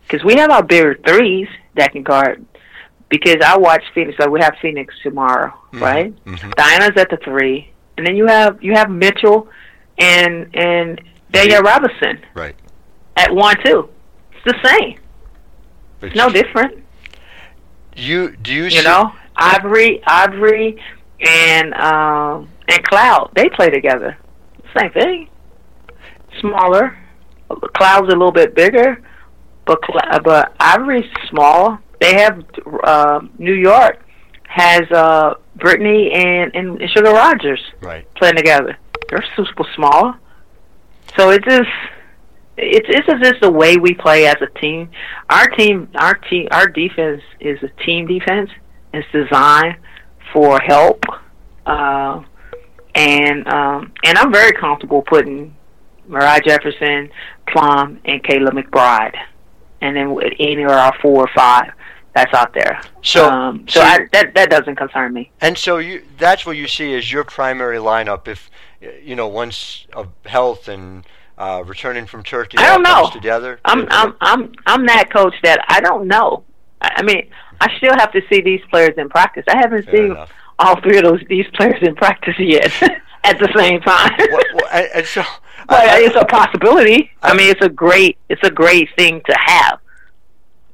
Because 0.03 0.23
we 0.23 0.35
have 0.37 0.51
our 0.51 0.63
bigger 0.63 0.97
threes 1.05 1.49
that 1.75 1.91
can 1.91 2.05
guard. 2.05 2.47
Because 3.15 3.37
I 3.45 3.57
watch 3.57 3.85
Phoenix, 3.95 4.17
so 4.21 4.29
we 4.29 4.41
have 4.41 4.55
Phoenix 4.61 4.93
tomorrow, 5.03 5.53
Mhm, 5.73 5.81
right? 5.81 6.25
mhm. 6.25 6.55
Diana's 6.57 6.97
at 7.01 7.11
the 7.11 7.17
three, 7.19 7.71
and 7.97 8.05
then 8.05 8.17
you 8.17 8.27
have 8.27 8.61
you 8.61 8.73
have 8.75 8.91
Mitchell 8.91 9.49
and 9.99 10.49
and 10.55 11.01
Danielle 11.31 11.63
Robinson 11.63 12.19
Right. 12.35 12.57
at 13.17 13.33
one 13.33 13.55
two. 13.65 13.89
It's 14.33 14.45
the 14.45 14.69
same. 14.69 14.99
It's 16.03 16.17
no 16.17 16.29
different. 16.29 16.83
You 17.97 18.35
do 18.37 18.53
you, 18.53 18.65
You 18.65 18.71
see, 18.71 18.83
know, 18.83 19.13
Ivory, 19.37 20.03
Ivory, 20.07 20.83
and 21.21 21.73
um, 21.75 22.49
and 22.69 22.83
Cloud. 22.89 23.31
They 23.37 23.49
play 23.51 23.71
together. 23.71 24.17
Same 24.77 24.91
thing. 24.91 25.29
Smaller. 26.41 26.97
Cloud's 27.77 28.09
a 28.09 28.17
little 28.17 28.33
bit 28.33 28.57
bigger, 28.57 29.01
but 29.67 29.79
Cl- 29.87 30.21
but 30.25 30.53
Ivory's 30.59 31.09
small. 31.31 31.79
They 32.05 32.21
have 32.21 32.45
uh, 32.85 33.21
New 33.39 33.55
York 33.55 34.05
has 34.45 34.83
uh, 34.91 35.35
Brittany 35.57 36.13
and, 36.13 36.55
and 36.55 36.91
Sugar 36.91 37.13
Rodgers 37.13 37.63
right? 37.81 38.07
playing 38.17 38.37
together. 38.37 38.77
They're 39.09 39.25
super 39.35 39.65
small. 39.75 40.15
So 41.17 41.31
it 41.31 41.43
just 41.45 41.71
it's 42.59 42.87
it's 42.91 43.23
just 43.23 43.41
the 43.41 43.51
way 43.51 43.79
we 43.79 43.95
play 43.95 44.27
as 44.27 44.37
a 44.43 44.59
team. 44.61 44.91
Our 45.31 45.47
team 45.47 45.89
our 45.95 46.15
team 46.15 46.49
our 46.51 46.67
defense 46.67 47.23
is 47.41 47.59
a 47.63 47.69
team 47.85 48.07
defense. 48.07 48.51
It's 48.93 49.09
designed 49.11 49.77
for 50.31 50.61
help. 50.61 51.03
Uh 51.65 52.23
and 52.95 53.49
um 53.49 53.93
and 54.05 54.19
I'm 54.19 54.31
very 54.31 54.53
comfortable 54.53 55.03
putting 55.03 55.57
Moriah 56.07 56.41
Jefferson, 56.45 57.09
Plum, 57.49 57.99
and 58.05 58.23
Kayla 58.23 58.51
McBride. 58.51 59.17
And 59.81 59.97
then 59.97 60.13
with 60.13 60.35
any 60.39 60.65
of 60.65 60.71
our 60.71 60.93
four 61.01 61.23
or 61.23 61.31
five 61.35 61.73
that's 62.15 62.33
out 62.35 62.55
there. 62.55 62.81
So- 63.03 63.29
um, 63.29 63.67
so 63.69 63.81
so- 63.81 63.87
I, 63.87 64.07
that 64.13 64.35
that 64.35 64.51
doesn't 64.51 64.77
concern 64.77 65.13
me. 65.13 65.31
And 65.41 65.57
so 65.59 65.79
you 65.79 66.05
that's 66.19 66.47
what 66.47 66.57
you 66.57 66.69
see 66.69 66.95
as 66.95 67.11
your 67.13 67.25
primary 67.25 67.79
lineup. 67.79 68.29
If 68.29 68.51
you 69.03 69.17
know 69.17 69.27
once 69.29 69.87
of 69.93 70.09
health 70.27 70.69
and 70.69 71.05
uh, 71.39 71.63
returning 71.67 72.07
from 72.07 72.23
Turkey, 72.23 72.59
I 72.59 72.69
don't 72.75 72.83
know. 72.83 73.11
together. 73.13 73.59
I'm 73.65 73.81
it- 73.81 73.89
I'm 73.91 74.15
I'm 74.21 74.53
I'm 74.67 74.87
that 74.87 75.13
coach 75.13 75.35
that 75.43 75.65
I 75.69 75.81
don't 75.81 76.07
know. 76.07 76.45
I 76.81 76.91
I 76.97 77.03
mean, 77.03 77.29
I 77.61 77.77
still 77.79 77.95
have 77.95 78.13
to 78.13 78.23
see 78.31 78.41
these 78.41 78.61
players 78.71 78.95
in 78.97 79.09
practice. 79.09 79.45
I 79.49 79.57
haven't 79.57 79.87
seen 79.87 80.13
enough. 80.13 80.31
all 80.59 80.81
three 80.81 80.99
of 80.99 81.05
those 81.05 81.21
these 81.29 81.47
players 81.55 81.83
in 81.83 81.95
practice 81.97 82.35
yet 82.39 82.71
at 83.25 83.39
the 83.39 83.51
same 83.57 83.81
time. 83.81 84.13
Well, 84.19 84.41
well, 84.55 84.69
and, 84.73 84.87
and 84.95 85.07
so, 85.07 85.23
but 85.69 85.89
I- 85.89 86.01
it's 86.05 86.17
a 86.17 86.25
possibility. 86.27 87.11
I, 87.23 87.31
I- 87.33 87.35
mean, 87.37 87.51
it's 87.51 87.65
a 87.65 87.69
great 87.69 88.17
it's 88.29 88.43
a 88.45 88.51
great 88.51 88.89
thing 88.97 89.21
to 89.27 89.37
have. 89.47 89.81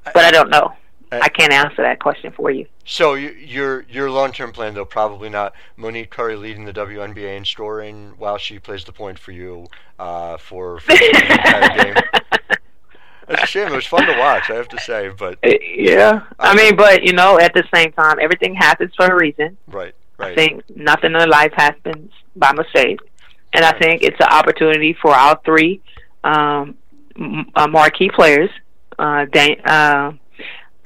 But 0.04 0.24
I 0.24 0.30
don't 0.30 0.50
know. 0.50 0.74
I- 1.12 1.20
I 1.22 1.28
can't 1.28 1.52
answer 1.52 1.82
that 1.82 1.98
question 2.00 2.32
for 2.32 2.50
you. 2.50 2.66
So 2.84 3.14
your 3.14 3.82
your 3.88 4.10
long 4.10 4.32
term 4.32 4.52
plan 4.52 4.74
though 4.74 4.84
probably 4.84 5.28
not 5.28 5.54
Monique 5.76 6.10
Currie 6.10 6.36
leading 6.36 6.64
the 6.64 6.72
WNBA 6.72 7.36
in 7.36 7.44
scoring 7.44 8.14
while 8.18 8.38
she 8.38 8.58
plays 8.58 8.84
the 8.84 8.92
point 8.92 9.18
for 9.18 9.32
you 9.32 9.66
uh, 9.98 10.36
for, 10.38 10.80
for 10.80 10.92
the 10.92 11.26
entire 11.30 11.76
game. 11.84 11.94
That's 13.28 13.44
a 13.44 13.46
shame. 13.46 13.68
It 13.68 13.76
was 13.76 13.86
fun 13.86 14.06
to 14.06 14.18
watch, 14.18 14.50
I 14.50 14.54
have 14.54 14.68
to 14.68 14.78
say. 14.80 15.10
But 15.16 15.38
Uh, 15.44 15.50
yeah. 15.62 16.22
I 16.38 16.54
mean, 16.56 16.74
but 16.76 17.02
you 17.04 17.12
know, 17.12 17.38
at 17.38 17.54
the 17.54 17.62
same 17.72 17.92
time, 17.92 18.18
everything 18.20 18.54
happens 18.54 18.92
for 18.96 19.06
a 19.06 19.14
reason. 19.14 19.56
right, 19.68 19.94
I 20.18 20.34
think 20.34 20.64
nothing 20.74 21.14
in 21.14 21.28
life 21.30 21.52
happens 21.54 22.10
by 22.34 22.52
mistake, 22.52 22.98
and 23.52 23.64
I 23.64 23.72
think 23.78 24.02
it's 24.02 24.18
an 24.20 24.28
opportunity 24.32 24.94
for 25.00 25.12
our 25.14 25.38
three 25.44 25.80
um, 26.24 26.74
m- 27.16 27.46
uh, 27.54 27.68
marquee 27.68 28.10
players, 28.10 28.50
uh, 28.98 29.26
Dan- 29.26 29.60
uh, 29.64 30.12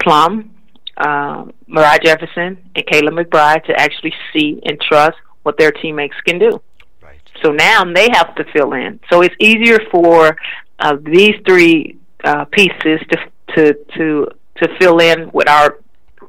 Plum, 0.05 0.51
uh, 0.97 1.45
Moriah 1.67 1.99
Jefferson, 2.03 2.57
and 2.75 2.85
Kayla 2.85 3.09
McBride, 3.09 3.65
to 3.65 3.73
actually 3.75 4.13
see 4.31 4.61
and 4.65 4.79
trust 4.79 5.17
what 5.41 5.57
their 5.57 5.71
teammates 5.71 6.15
can 6.25 6.37
do. 6.37 6.61
right. 7.01 7.19
So 7.43 7.51
now 7.51 7.83
they 7.83 8.07
have 8.13 8.35
to 8.35 8.45
fill 8.53 8.73
in. 8.73 8.99
So 9.11 9.23
it's 9.23 9.35
easier 9.39 9.79
for 9.91 10.37
uh, 10.79 10.97
these 11.01 11.35
three 11.47 11.97
uh, 12.23 12.45
pieces 12.45 12.99
to 13.09 13.17
to 13.55 13.73
to 13.97 14.27
to 14.57 14.77
fill 14.79 14.99
in 14.99 15.31
with 15.33 15.49
our 15.49 15.79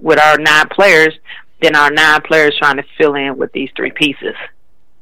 with 0.00 0.18
our 0.18 0.38
nine 0.38 0.68
players 0.70 1.14
than 1.60 1.76
our 1.76 1.90
nine 1.90 2.22
players 2.22 2.56
trying 2.58 2.76
to 2.76 2.84
fill 2.98 3.14
in 3.14 3.36
with 3.36 3.52
these 3.52 3.70
three 3.76 3.92
pieces. 3.92 4.34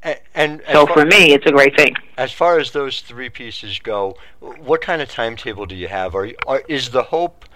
And, 0.02 0.18
and 0.34 0.62
So 0.70 0.86
for 0.86 1.06
me, 1.06 1.32
it's 1.32 1.46
a 1.46 1.50
great 1.50 1.74
thing. 1.76 1.94
As 2.18 2.30
far 2.30 2.58
as 2.58 2.72
those 2.72 3.00
three 3.00 3.30
pieces 3.30 3.78
go, 3.78 4.16
what 4.40 4.82
kind 4.82 5.00
of 5.00 5.08
timetable 5.08 5.64
do 5.64 5.74
you 5.74 5.88
have? 5.88 6.14
Are, 6.14 6.28
are 6.46 6.62
is 6.68 6.90
the 6.90 7.02
hope 7.02 7.46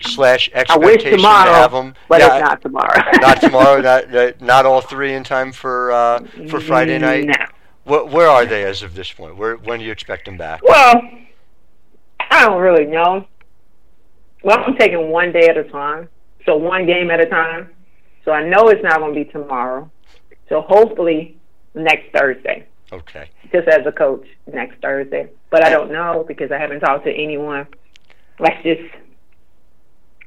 slash 0.00 0.50
I 0.54 0.58
expectation 0.60 1.10
wish 1.12 1.20
tomorrow, 1.22 1.50
to 1.50 1.54
have 1.56 1.72
them? 1.72 1.94
but 2.08 2.20
Yeah, 2.20 2.36
it's 2.38 2.42
not 2.48 2.60
tomorrow. 2.62 3.02
not 3.20 3.40
tomorrow. 3.40 3.80
Not 4.10 4.40
not- 4.40 4.66
all 4.66 4.80
three 4.80 5.14
in 5.14 5.24
time 5.24 5.52
for 5.52 5.92
uh, 5.92 6.20
for 6.48 6.60
Friday 6.60 6.98
night. 6.98 7.26
No. 7.26 7.34
Wh- 7.84 8.12
where 8.12 8.28
are 8.28 8.46
they 8.46 8.64
as 8.64 8.82
of 8.82 8.94
this 8.94 9.12
point? 9.12 9.36
Where 9.36 9.56
when 9.56 9.78
do 9.80 9.84
you 9.84 9.92
expect 9.92 10.24
them 10.24 10.36
back? 10.36 10.60
Well, 10.62 11.00
I 12.30 12.44
don't 12.46 12.60
really 12.60 12.86
know. 12.86 13.26
Well, 14.42 14.58
I'm 14.64 14.76
taking 14.76 15.10
one 15.10 15.32
day 15.32 15.48
at 15.48 15.56
a 15.56 15.64
time, 15.64 16.08
so 16.44 16.56
one 16.56 16.86
game 16.86 17.10
at 17.10 17.20
a 17.20 17.26
time. 17.26 17.70
So 18.24 18.32
I 18.32 18.46
know 18.48 18.68
it's 18.68 18.82
not 18.82 18.98
going 18.98 19.14
to 19.14 19.24
be 19.24 19.30
tomorrow. 19.30 19.90
So 20.48 20.60
hopefully 20.62 21.36
next 21.74 22.12
Thursday, 22.12 22.66
Okay. 22.92 23.30
just 23.52 23.68
as 23.68 23.86
a 23.86 23.92
coach, 23.92 24.26
next 24.52 24.80
Thursday. 24.80 25.28
But 25.50 25.64
I 25.64 25.70
don't 25.70 25.90
know 25.92 26.24
because 26.26 26.50
I 26.52 26.58
haven't 26.58 26.80
talked 26.80 27.04
to 27.04 27.12
anyone. 27.12 27.66
Let's 28.38 28.62
just 28.62 28.82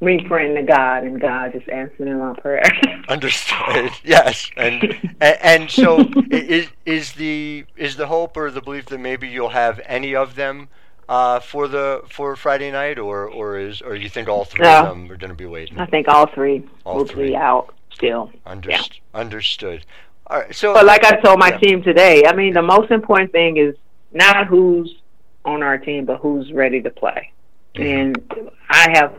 me 0.02 0.24
praying 0.28 0.56
to 0.56 0.64
God 0.64 1.04
and 1.04 1.20
God 1.20 1.52
just 1.54 1.68
answering 1.70 2.18
my 2.18 2.34
prayer. 2.40 2.64
Understood. 3.10 3.92
yes, 4.04 4.50
and 4.56 4.84
and, 5.20 5.38
and 5.42 5.72
so 5.72 6.00
is 6.32 6.68
is 6.86 7.14
the 7.14 7.66
is 7.76 7.96
the 7.96 8.08
hope 8.08 8.38
or 8.38 8.52
the 8.52 8.62
belief 8.62 8.86
that 8.88 9.00
maybe 9.00 9.28
you'll 9.28 9.50
have 9.50 9.82
any 9.86 10.16
of 10.16 10.36
them 10.36 10.70
uh, 11.10 11.40
for 11.40 11.68
the 11.68 12.04
for 12.10 12.36
Friday 12.36 12.72
night, 12.72 12.98
or 13.00 13.28
or 13.28 13.58
is 13.58 13.82
or 13.82 13.96
you 13.96 14.10
think 14.10 14.30
all 14.30 14.46
three 14.46 14.64
No. 14.64 14.84
of 14.84 14.90
them 14.90 15.12
are 15.12 15.18
going 15.18 15.30
to 15.32 15.36
be 15.36 15.46
waiting? 15.46 15.80
I 15.80 15.86
think 15.86 16.08
all 16.08 16.28
three 16.28 16.66
All 16.86 16.98
will 16.98 17.06
three. 17.06 17.30
be 17.30 17.36
out 17.36 17.74
still. 17.92 18.32
Underst- 18.46 19.00
Understood. 19.14 19.86
All 20.28 20.40
right, 20.42 20.54
so, 20.56 20.74
but 20.76 20.86
like 20.86 21.04
I 21.04 21.20
told 21.20 21.40
my 21.40 21.50
yeah. 21.50 21.58
team 21.58 21.82
today, 21.82 22.24
I 22.28 22.36
mean, 22.36 22.54
the 22.54 22.62
most 22.62 22.92
important 22.92 23.32
thing 23.32 23.58
is 23.58 23.76
not 24.14 24.46
who's 24.48 24.96
on 25.44 25.64
our 25.64 25.78
team, 25.80 26.06
but 26.06 26.18
who's 26.20 26.52
ready 26.54 26.82
to 26.82 26.90
play. 26.92 27.32
Mm-hmm. 27.76 27.82
And 27.84 28.52
I 28.70 28.92
have 28.94 29.16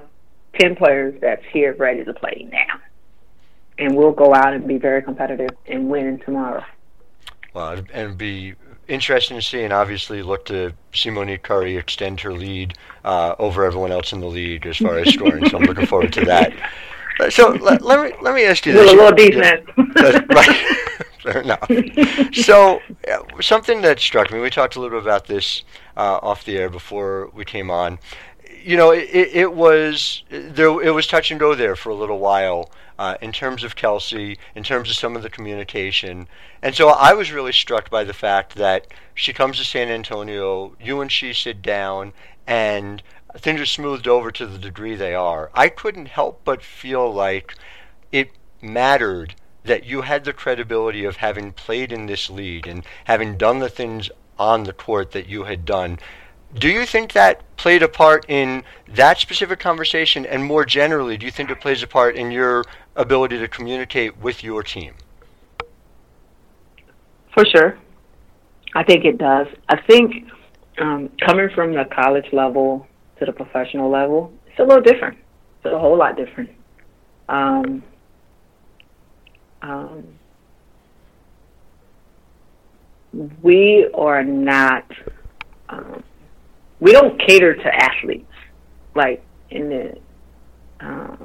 ten 0.58 0.76
players 0.76 1.20
that's 1.20 1.44
here 1.52 1.74
ready 1.74 2.04
to 2.04 2.12
play 2.14 2.48
now, 2.50 2.80
and 3.78 3.96
we'll 3.96 4.12
go 4.12 4.34
out 4.34 4.52
and 4.52 4.66
be 4.66 4.78
very 4.78 5.02
competitive 5.02 5.50
and 5.66 5.88
win 5.88 6.18
tomorrow. 6.20 6.64
Well, 7.54 7.82
and 7.92 8.16
be 8.16 8.54
interesting 8.88 9.36
to 9.36 9.42
see, 9.42 9.62
and 9.62 9.72
obviously 9.72 10.22
look 10.22 10.44
to 10.46 10.72
see 10.92 11.10
Monique 11.10 11.42
Currie 11.42 11.76
extend 11.76 12.20
her 12.20 12.32
lead 12.32 12.74
uh, 13.04 13.34
over 13.38 13.64
everyone 13.64 13.92
else 13.92 14.12
in 14.12 14.20
the 14.20 14.26
league 14.26 14.66
as 14.66 14.76
far 14.76 14.98
as 14.98 15.08
scoring. 15.14 15.48
so 15.48 15.58
I'm 15.58 15.64
looking 15.64 15.86
forward 15.86 16.12
to 16.14 16.24
that. 16.26 16.52
Uh, 17.18 17.28
So 17.30 17.50
let, 17.50 17.82
let 17.82 18.00
me 18.02 18.16
let 18.22 18.34
me 18.34 18.44
ask 18.44 18.64
you 18.66 18.72
this: 18.72 18.90
A 18.92 18.94
little 18.96 19.12
defense. 19.12 19.68
That's 19.94 20.26
right. 20.34 20.76
Fair 21.20 21.42
enough. 21.42 21.70
So 22.32 22.80
uh, 23.12 23.18
something 23.42 23.82
that 23.82 24.00
struck 24.00 24.32
me. 24.32 24.40
We 24.40 24.48
talked 24.48 24.76
a 24.76 24.80
little 24.80 24.98
bit 24.98 25.04
about 25.06 25.26
this 25.26 25.64
uh, 25.96 26.18
off 26.22 26.44
the 26.46 26.56
air 26.56 26.70
before 26.70 27.30
we 27.34 27.44
came 27.44 27.70
on. 27.70 27.98
You 28.62 28.76
know, 28.76 28.90
it, 28.90 29.08
it 29.10 29.52
was 29.54 30.22
there. 30.28 30.82
It 30.82 30.90
was 30.90 31.06
touch 31.06 31.30
and 31.30 31.40
go 31.40 31.54
there 31.54 31.76
for 31.76 31.90
a 31.90 31.94
little 31.94 32.18
while 32.18 32.70
uh, 32.98 33.16
in 33.20 33.32
terms 33.32 33.64
of 33.64 33.76
Kelsey, 33.76 34.38
in 34.54 34.62
terms 34.62 34.90
of 34.90 34.96
some 34.96 35.16
of 35.16 35.22
the 35.22 35.30
communication, 35.30 36.28
and 36.62 36.74
so 36.74 36.88
I 36.88 37.14
was 37.14 37.32
really 37.32 37.52
struck 37.52 37.90
by 37.90 38.04
the 38.04 38.12
fact 38.12 38.56
that 38.56 38.86
she 39.14 39.32
comes 39.32 39.58
to 39.58 39.64
San 39.64 39.88
Antonio. 39.88 40.76
You 40.80 41.00
and 41.00 41.10
she 41.10 41.32
sit 41.32 41.62
down, 41.62 42.12
and 42.46 43.02
things 43.38 43.60
are 43.60 43.66
smoothed 43.66 44.08
over 44.08 44.30
to 44.32 44.46
the 44.46 44.58
degree 44.58 44.94
they 44.94 45.14
are. 45.14 45.50
I 45.54 45.68
couldn't 45.68 46.08
help 46.08 46.42
but 46.44 46.62
feel 46.62 47.12
like 47.12 47.54
it 48.12 48.32
mattered 48.60 49.34
that 49.64 49.84
you 49.84 50.02
had 50.02 50.24
the 50.24 50.32
credibility 50.32 51.04
of 51.04 51.16
having 51.16 51.52
played 51.52 51.92
in 51.92 52.06
this 52.06 52.30
league 52.30 52.66
and 52.66 52.84
having 53.04 53.36
done 53.36 53.58
the 53.58 53.68
things 53.68 54.10
on 54.38 54.64
the 54.64 54.72
court 54.72 55.12
that 55.12 55.28
you 55.28 55.44
had 55.44 55.64
done. 55.64 55.98
Do 56.54 56.68
you 56.68 56.84
think 56.84 57.12
that 57.12 57.42
played 57.56 57.82
a 57.82 57.88
part 57.88 58.24
in 58.28 58.64
that 58.94 59.18
specific 59.18 59.60
conversation? 59.60 60.26
And 60.26 60.44
more 60.44 60.64
generally, 60.64 61.16
do 61.16 61.26
you 61.26 61.32
think 61.32 61.50
it 61.50 61.60
plays 61.60 61.82
a 61.82 61.86
part 61.86 62.16
in 62.16 62.30
your 62.30 62.64
ability 62.96 63.38
to 63.38 63.48
communicate 63.48 64.18
with 64.18 64.42
your 64.42 64.62
team? 64.62 64.94
For 67.32 67.44
sure. 67.44 67.78
I 68.74 68.82
think 68.82 69.04
it 69.04 69.18
does. 69.18 69.46
I 69.68 69.80
think 69.80 70.30
um, 70.78 71.10
coming 71.24 71.50
from 71.54 71.72
the 71.74 71.84
college 71.84 72.26
level 72.32 72.86
to 73.18 73.26
the 73.26 73.32
professional 73.32 73.90
level, 73.90 74.32
it's 74.46 74.58
a 74.58 74.62
little 74.62 74.82
different. 74.82 75.18
It's 75.62 75.72
a 75.72 75.78
whole 75.78 75.96
lot 75.96 76.16
different. 76.16 76.50
Um, 77.28 77.82
um, 79.62 80.04
we 83.42 83.88
are 83.94 84.24
not, 84.24 84.90
um, 85.68 86.02
we 86.80 86.92
don't 86.92 87.18
cater 87.20 87.54
to 87.54 87.74
athletes 87.74 88.32
like 88.94 89.22
in 89.50 89.68
the, 89.68 89.98
uh, 90.84 91.16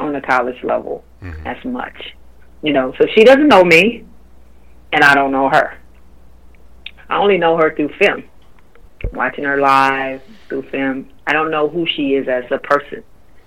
on 0.00 0.12
the 0.12 0.20
college 0.20 0.62
level 0.64 1.04
Mhm. 1.22 1.46
as 1.46 1.64
much. 1.64 2.14
You 2.62 2.72
know, 2.72 2.92
so 2.98 3.06
she 3.14 3.22
doesn't 3.24 3.48
know 3.48 3.64
me, 3.64 4.04
and 4.92 5.04
I 5.04 5.14
don't 5.14 5.30
know 5.32 5.48
her. 5.48 5.74
I 7.08 7.18
only 7.18 7.38
know 7.38 7.56
her 7.56 7.74
through 7.74 7.90
film, 8.00 8.24
watching 9.12 9.44
her 9.44 9.58
live 9.58 10.22
through 10.48 10.62
film. 10.70 11.08
I 11.26 11.32
don't 11.32 11.50
know 11.50 11.68
who 11.68 11.86
she 11.86 12.14
is 12.14 12.26
as 12.28 12.44
a 12.50 12.58
person, 12.58 13.02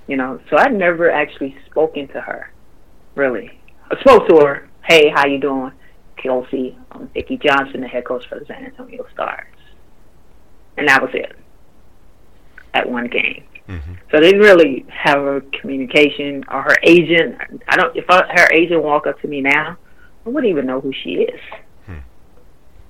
you 0.08 0.18
know. 0.18 0.40
So 0.50 0.58
I've 0.58 0.72
never 0.74 1.12
actually 1.12 1.56
spoken 1.70 2.08
to 2.10 2.22
her, 2.22 2.52
really. 3.16 3.52
I 3.90 4.00
spoke 4.00 4.28
to 4.30 4.38
her. 4.46 4.68
Hey, 4.84 5.10
how 5.10 5.28
you 5.28 5.38
doing, 5.40 5.72
Kelsey? 6.18 6.78
I'm 6.92 7.08
Vickie 7.10 7.42
Johnson, 7.42 7.82
the 7.82 7.88
head 7.88 8.06
coach 8.06 8.26
for 8.28 8.40
the 8.40 8.46
San 8.46 8.66
Antonio 8.66 9.06
Stars, 9.14 9.46
and 10.82 10.89
that 10.89 11.00
was 11.00 11.12
it. 11.13 11.36
At 12.74 12.89
one 12.89 13.06
game. 13.06 13.44
Mm-hmm. 13.67 13.94
So 14.10 14.20
they 14.20 14.32
didn't 14.32 14.41
really 14.41 14.84
have 14.89 15.20
a 15.20 15.41
communication 15.62 16.44
or 16.50 16.63
her 16.63 16.76
agent. 16.82 17.36
I 17.67 17.76
don't. 17.78 17.96
If 17.96 18.06
I, 18.10 18.24
her 18.36 18.52
agent 18.52 18.82
walk 18.84 19.06
up 19.06 19.22
to 19.22 19.28
me 19.28 19.41
now, 19.41 19.78
I 20.26 20.30
wouldn't 20.30 20.50
even 20.50 20.65
know 20.65 20.82
who 20.82 20.91
she 21.04 21.12
is. 21.12 21.39
Hmm. 21.86 22.00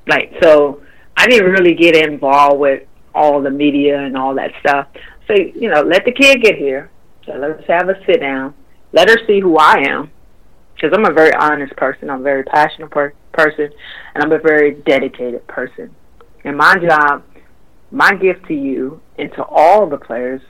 Like 0.07 0.31
so, 0.41 0.81
I 1.17 1.27
didn't 1.27 1.51
really 1.51 1.73
get 1.73 1.97
involved 1.97 2.61
with 2.61 2.83
all 3.13 3.41
the 3.41 3.49
media 3.49 3.99
and 3.99 4.15
all 4.15 4.33
that 4.35 4.51
stuff. 4.61 4.87
So 5.27 5.33
you 5.33 5.69
know, 5.69 5.81
let 5.81 6.05
the 6.05 6.13
kid 6.13 6.41
get 6.41 6.55
here. 6.55 6.89
So 7.25 7.33
let's 7.33 7.67
have 7.67 7.89
a 7.89 7.95
sit 8.05 8.21
down. 8.21 8.53
Let 8.93 9.09
her 9.09 9.17
see 9.27 9.41
who 9.41 9.57
I 9.57 9.83
am, 9.87 10.09
because 10.73 10.91
I'm 10.95 11.05
a 11.05 11.13
very 11.13 11.33
honest 11.33 11.75
person. 11.75 12.09
I'm 12.09 12.21
a 12.21 12.23
very 12.23 12.43
passionate 12.43 12.91
per- 12.91 13.13
person, 13.33 13.69
and 14.15 14.23
I'm 14.23 14.31
a 14.31 14.39
very 14.39 14.75
dedicated 14.75 15.45
person. 15.47 15.93
And 16.43 16.57
my 16.57 16.75
job, 16.77 17.23
my 17.91 18.15
gift 18.15 18.45
to 18.47 18.53
you 18.53 19.01
and 19.17 19.31
to 19.33 19.43
all 19.43 19.87
the 19.87 19.97
players 19.97 20.41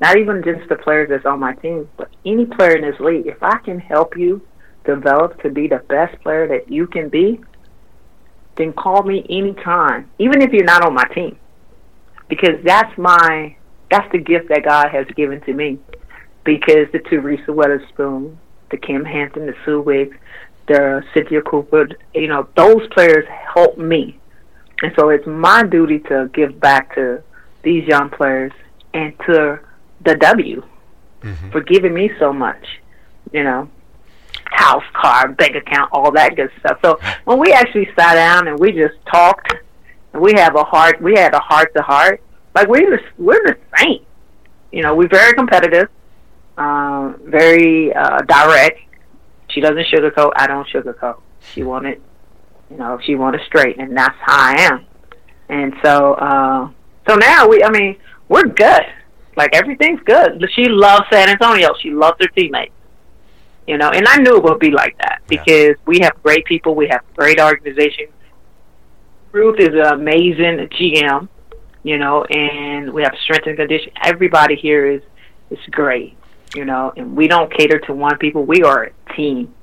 not 0.00 0.16
even 0.16 0.42
just 0.42 0.68
the 0.68 0.76
players 0.76 1.10
that's 1.10 1.26
on 1.26 1.38
my 1.38 1.52
team, 1.54 1.88
but 1.96 2.08
any 2.24 2.46
player 2.46 2.76
in 2.76 2.90
this 2.90 2.98
league, 3.00 3.26
if 3.26 3.42
I 3.42 3.58
can 3.58 3.78
help 3.78 4.16
you 4.16 4.40
develop 4.84 5.40
to 5.42 5.50
be 5.50 5.68
the 5.68 5.82
best 5.88 6.20
player 6.22 6.48
that 6.48 6.72
you 6.72 6.86
can 6.86 7.10
be, 7.10 7.40
then 8.56 8.72
call 8.72 9.02
me 9.02 9.24
anytime, 9.28 10.10
even 10.18 10.40
if 10.40 10.52
you're 10.52 10.64
not 10.64 10.84
on 10.84 10.94
my 10.94 11.04
team. 11.14 11.38
Because 12.28 12.62
that's 12.64 12.96
my 12.96 13.56
that's 13.90 14.10
the 14.12 14.18
gift 14.18 14.48
that 14.48 14.64
God 14.64 14.88
has 14.90 15.06
given 15.16 15.40
to 15.42 15.52
me. 15.52 15.78
Because 16.44 16.86
the 16.92 17.00
Teresa 17.00 17.50
Weatherspoon, 17.50 18.36
the 18.70 18.76
Kym 18.76 19.04
Hampton, 19.04 19.46
the 19.46 19.54
Sue 19.64 19.82
Wicks, 19.82 20.16
the 20.68 21.02
Cynthia 21.12 21.42
Cooper, 21.42 21.88
you 22.14 22.28
know, 22.28 22.48
those 22.56 22.86
players 22.94 23.26
helped 23.54 23.78
me. 23.78 24.19
And 24.82 24.92
so 24.98 25.10
it's 25.10 25.26
my 25.26 25.62
duty 25.62 25.98
to 26.00 26.30
give 26.32 26.58
back 26.60 26.94
to 26.94 27.22
these 27.62 27.86
young 27.86 28.08
players 28.10 28.52
and 28.94 29.12
to 29.26 29.60
the 30.02 30.14
W 30.16 30.62
Mhm. 31.22 31.52
for 31.52 31.60
giving 31.60 31.92
me 31.92 32.10
so 32.18 32.32
much, 32.32 32.80
you 33.32 33.44
know, 33.44 33.68
house, 34.46 34.84
car, 34.94 35.28
bank 35.28 35.54
account, 35.54 35.90
all 35.92 36.10
that 36.12 36.34
good 36.34 36.50
stuff. 36.60 36.78
So 36.82 36.98
when 37.24 37.38
we 37.38 37.52
actually 37.52 37.90
sat 37.96 38.14
down 38.14 38.48
and 38.48 38.58
we 38.58 38.72
just 38.72 38.94
talked, 39.06 39.54
and 40.12 40.22
we 40.22 40.32
have 40.34 40.56
a 40.56 40.64
heart, 40.64 41.00
we 41.00 41.14
had 41.14 41.34
a 41.34 41.38
heart 41.38 41.74
to 41.76 41.82
heart, 41.82 42.22
like 42.54 42.68
we 42.68 42.84
were, 42.86 43.00
we're 43.18 43.44
the 43.46 43.56
same. 43.76 44.00
You 44.72 44.82
know, 44.82 44.94
we're 44.94 45.08
very 45.08 45.34
competitive, 45.34 45.88
um, 46.56 47.20
very 47.24 47.92
uh, 47.94 48.22
direct. 48.22 48.80
She 49.50 49.60
doesn't 49.60 49.86
sugarcoat. 49.86 50.32
I 50.36 50.46
don't 50.46 50.66
sugarcoat. 50.68 51.20
She 51.52 51.62
wanted, 51.62 52.00
you 52.70 52.76
know, 52.76 52.98
she 53.04 53.14
wanted 53.14 53.40
straight, 53.46 53.78
and 53.78 53.96
that's 53.96 54.16
how 54.20 54.36
I 54.38 54.54
am. 54.60 54.86
And 55.48 55.74
so, 55.82 56.14
uh, 56.14 56.70
so 57.08 57.16
now 57.16 57.48
we, 57.48 57.62
I 57.64 57.70
mean, 57.70 57.96
we're 58.28 58.44
good. 58.46 58.82
Like 59.36 59.54
everything's 59.54 60.00
good. 60.04 60.44
She 60.54 60.66
loves 60.66 61.04
San 61.12 61.28
Antonio. 61.28 61.70
She 61.80 61.90
loves 61.90 62.16
her 62.20 62.28
teammates. 62.28 62.72
You 63.66 63.78
know, 63.78 63.90
and 63.90 64.06
I 64.08 64.16
knew 64.16 64.36
it 64.36 64.42
would 64.42 64.58
be 64.58 64.70
like 64.70 64.96
that 64.98 65.20
Yeah. 65.30 65.42
because 65.44 65.76
we 65.86 66.00
have 66.00 66.20
great 66.22 66.44
people. 66.44 66.74
We 66.74 66.88
have 66.88 67.02
great 67.16 67.40
organization. 67.40 68.06
Ruth 69.32 69.60
is 69.60 69.68
an 69.68 69.86
amazing 69.94 70.68
GM. 70.78 71.28
You 71.82 71.96
know, 71.98 72.24
and 72.24 72.92
we 72.92 73.02
have 73.02 73.14
strength 73.24 73.46
and 73.46 73.56
condition. 73.56 73.92
Everybody 74.02 74.54
here 74.56 74.86
is 74.86 75.02
is 75.50 75.58
great. 75.70 76.16
You 76.54 76.64
know, 76.64 76.92
and 76.96 77.16
we 77.16 77.26
don't 77.28 77.50
cater 77.52 77.78
to 77.80 77.94
one 77.94 78.18
people. 78.18 78.44
We 78.44 78.62
are 78.62 78.84
a 78.84 79.12
team. 79.14 79.54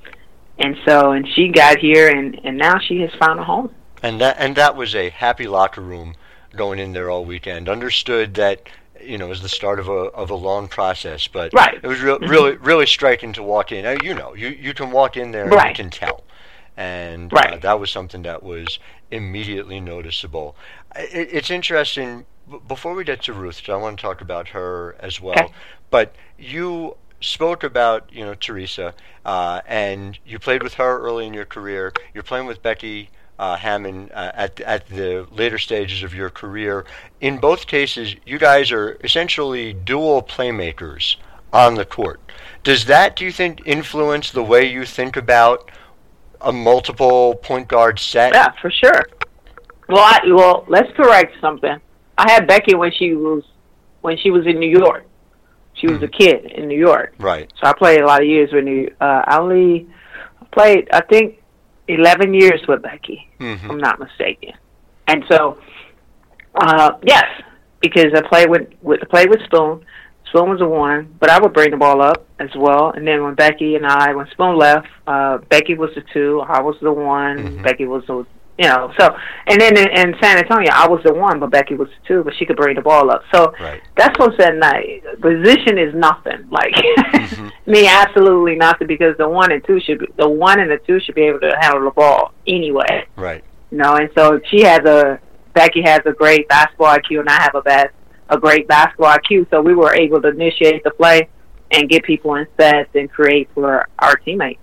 And 0.60 0.76
so, 0.88 1.12
and 1.12 1.28
she 1.36 1.50
got 1.50 1.78
here, 1.78 2.08
and 2.10 2.40
and 2.44 2.58
now 2.58 2.80
she 2.80 3.02
has 3.02 3.12
found 3.20 3.40
a 3.40 3.44
home. 3.44 3.70
And 4.02 4.20
that 4.22 4.38
and 4.40 4.56
that 4.56 4.76
was 4.76 4.96
a 4.96 5.10
happy 5.10 5.48
locker 5.48 5.82
room 5.82 6.16
going 6.56 6.80
in 6.80 6.94
there 6.94 7.10
all 7.10 7.26
weekend. 7.26 7.70
Understood 7.70 8.34
that 8.36 8.64
you 9.00 9.18
know 9.18 9.26
it 9.28 9.30
was 9.30 9.42
the 9.44 9.50
start 9.50 9.80
of 9.80 9.88
a 9.88 9.92
of 9.92 10.30
a 10.32 10.36
long 10.36 10.68
process, 10.68 11.28
but 11.28 11.54
Right. 11.54 11.80
it 11.82 11.86
was 11.88 12.00
real, 12.02 12.18
Mhm. 12.20 12.30
really 12.30 12.56
really 12.58 12.86
striking 12.88 13.34
to 13.34 13.44
walk 13.44 13.72
in. 13.72 13.86
Uh, 13.86 13.98
You 14.04 14.14
know, 14.16 14.34
you 14.34 14.48
you 14.50 14.74
can 14.74 14.92
walk 14.92 15.16
in 15.18 15.32
there 15.32 15.44
and 15.44 15.54
Right. 15.54 15.70
you 15.78 15.84
can 15.84 15.92
tell, 15.92 16.24
and 16.76 17.32
uh, 17.32 17.36
Right. 17.36 17.62
that 17.62 17.80
was 17.80 17.92
something 17.92 18.24
that 18.24 18.42
was 18.42 18.80
immediately 19.12 19.80
noticeable. 19.80 20.56
It, 20.96 21.30
it's 21.32 21.52
interesting. 21.52 22.26
b- 22.50 22.58
Before 22.68 22.94
we 22.96 23.04
get 23.04 23.22
to 23.24 23.34
Ruth, 23.34 23.68
I 23.70 23.76
want 23.76 23.98
to 24.00 24.02
talk 24.02 24.22
about 24.22 24.50
her 24.50 24.96
as 25.00 25.22
well. 25.22 25.36
Okay. 25.38 25.54
But 25.92 26.16
you 26.40 26.96
spoke 27.22 27.64
about 27.64 28.10
you 28.12 28.24
know 28.26 28.36
Teresa, 28.36 28.94
uh, 29.26 29.62
and 29.68 30.18
you 30.26 30.40
played 30.40 30.64
with 30.64 30.76
her 30.76 31.00
early 31.00 31.26
in 31.26 31.34
your 31.34 31.46
career. 31.46 31.94
You're 32.14 32.24
playing 32.24 32.48
with 32.48 32.62
Becky 32.62 33.10
uh, 33.40 33.58
Hammon 33.58 34.10
uh, 34.14 34.32
at 34.34 34.60
at 34.62 34.88
the 34.90 35.28
later 35.32 35.58
stages 35.58 36.04
of 36.04 36.14
your 36.14 36.30
career. 36.30 36.86
In 37.22 37.38
both 37.38 37.68
cases, 37.68 38.16
you 38.26 38.38
guys 38.38 38.72
are 38.72 38.98
essentially 39.04 39.74
dual 39.74 40.22
playmakers 40.22 41.16
on 41.54 41.76
the 41.76 41.86
court. 41.86 42.20
Does 42.64 42.86
that, 42.86 43.16
do 43.16 43.24
you 43.26 43.32
think, 43.32 43.62
influence 43.66 44.32
the 44.32 44.44
way 44.44 44.70
you 44.70 44.86
think 44.86 45.16
about 45.16 45.72
a 46.42 46.52
multiple 46.52 47.36
point 47.36 47.68
guard 47.68 48.00
set? 48.00 48.34
Yeah, 48.34 48.52
for 48.62 48.70
sure. 48.70 49.08
Well, 49.88 50.04
I, 50.04 50.20
well, 50.28 50.66
let's 50.68 50.92
correct 50.98 51.36
something. 51.40 51.80
I 52.18 52.32
had 52.32 52.48
Becky 52.48 52.76
when 52.76 52.92
she 52.92 53.14
was 53.14 53.44
when 54.02 54.18
she 54.18 54.32
was 54.32 54.46
in 54.46 54.60
New 54.60 54.70
York. 54.70 55.06
She 55.80 55.88
was 55.88 56.02
a 56.02 56.08
kid 56.08 56.46
in 56.46 56.68
New 56.68 56.78
York, 56.80 57.14
Right. 57.20 57.52
so 57.62 57.68
I 57.70 57.74
played 57.74 58.02
a 58.02 58.06
lot 58.08 58.22
of 58.22 58.28
years 58.28 58.50
with 58.52 58.64
New. 58.64 58.90
Uh, 59.00 59.22
I 59.26 59.38
only 59.40 59.88
played, 60.52 60.88
I 60.92 61.02
think, 61.02 61.42
11 61.88 62.34
years 62.34 62.62
with 62.68 62.82
Becky, 62.82 63.30
Mm-hmm. 63.40 63.66
if 63.66 63.72
I'm 63.72 63.78
not 63.80 64.00
mistaken. 64.00 64.54
And 65.08 65.24
so, 65.30 65.58
uh, 66.56 66.94
yes, 67.04 67.26
because 67.82 68.08
I 68.16 68.22
played 68.28 68.50
with, 68.50 68.68
with 68.82 69.02
played 69.10 69.30
with 69.30 69.42
Spoon. 69.46 69.86
Spoon 70.30 70.50
was 70.50 70.60
the 70.60 70.68
one, 70.68 71.16
but 71.20 71.30
I 71.30 71.40
would 71.40 71.54
bring 71.54 71.72
the 71.72 71.78
ball 71.78 72.02
up 72.02 72.26
as 72.40 72.50
well. 72.58 72.90
And 72.90 73.08
then 73.08 73.24
when 73.24 73.36
Becky 73.36 73.76
and 73.76 73.86
I, 73.86 74.14
when 74.14 74.28
Spoon 74.32 74.58
left, 74.58 74.88
uh, 75.06 75.38
Becky 75.50 75.76
was 75.76 75.92
the 75.96 76.04
two, 76.14 76.42
I 76.42 76.62
was 76.62 76.76
the 76.82 76.92
one. 76.92 77.38
Mhm. 77.38 77.64
Becky 77.64 77.86
was 77.86 78.04
the, 78.08 78.26
you 78.58 78.66
know. 78.68 78.92
So, 79.00 79.16
and 79.48 79.60
then 79.62 79.78
in, 79.78 79.88
in 79.90 80.16
San 80.22 80.38
Antonio, 80.38 80.70
I 80.74 80.88
was 80.88 81.02
the 81.04 81.14
one, 81.14 81.40
but 81.40 81.52
Becky 81.52 81.76
was 81.76 81.90
the 81.90 82.08
two, 82.08 82.24
but 82.24 82.34
she 82.38 82.46
could 82.46 82.58
bring 82.58 82.76
the 82.76 82.82
ball 82.82 83.10
up. 83.12 83.22
So 83.34 83.54
Right. 83.60 83.82
that's 83.96 84.18
what 84.20 84.36
said 84.40 84.58
night. 84.58 85.04
Position 85.22 85.78
is 85.78 85.94
nothing. 85.94 86.48
Like 86.50 86.74
Mhm. 86.98 87.52
me, 87.66 87.88
absolutely 87.88 88.56
nothing 88.56 88.88
because 88.88 89.16
the 89.18 89.28
one 89.30 89.52
and 89.52 89.64
two 89.66 89.80
should 89.80 90.00
be, 90.00 90.08
the 90.18 90.28
one 90.30 90.60
and 90.60 90.70
the 90.72 90.78
two 90.80 91.00
should 91.00 91.16
be 91.16 91.24
able 91.24 91.40
to 91.42 91.56
handle 91.60 91.84
the 91.84 91.92
ball 91.92 92.32
anyway. 92.48 93.06
Right. 93.16 93.44
You 93.72 93.78
know, 93.80 93.96
and 93.96 94.10
so 94.18 94.40
she 94.50 94.64
has 94.64 94.80
a 94.86 95.20
Becky 95.54 95.82
has 95.82 96.02
a 96.06 96.12
great 96.14 96.48
basketball 96.48 96.96
IQ, 96.96 97.20
and 97.22 97.30
I 97.30 97.42
have 97.42 97.56
a 97.56 97.62
bad 97.62 97.90
a 98.30 98.38
great 98.38 98.68
basketball 98.68 99.14
IQ. 99.18 99.50
So 99.50 99.62
we 99.62 99.74
were 99.74 99.94
able 99.96 100.22
to 100.22 100.28
initiate 100.30 100.84
the 100.84 100.92
play 100.92 101.30
and 101.72 101.90
get 101.90 102.04
people 102.04 102.36
in 102.36 102.46
sets 102.60 102.90
and 102.96 103.10
create 103.12 103.50
for 103.54 103.88
our 104.00 104.16
teammates. 104.18 104.60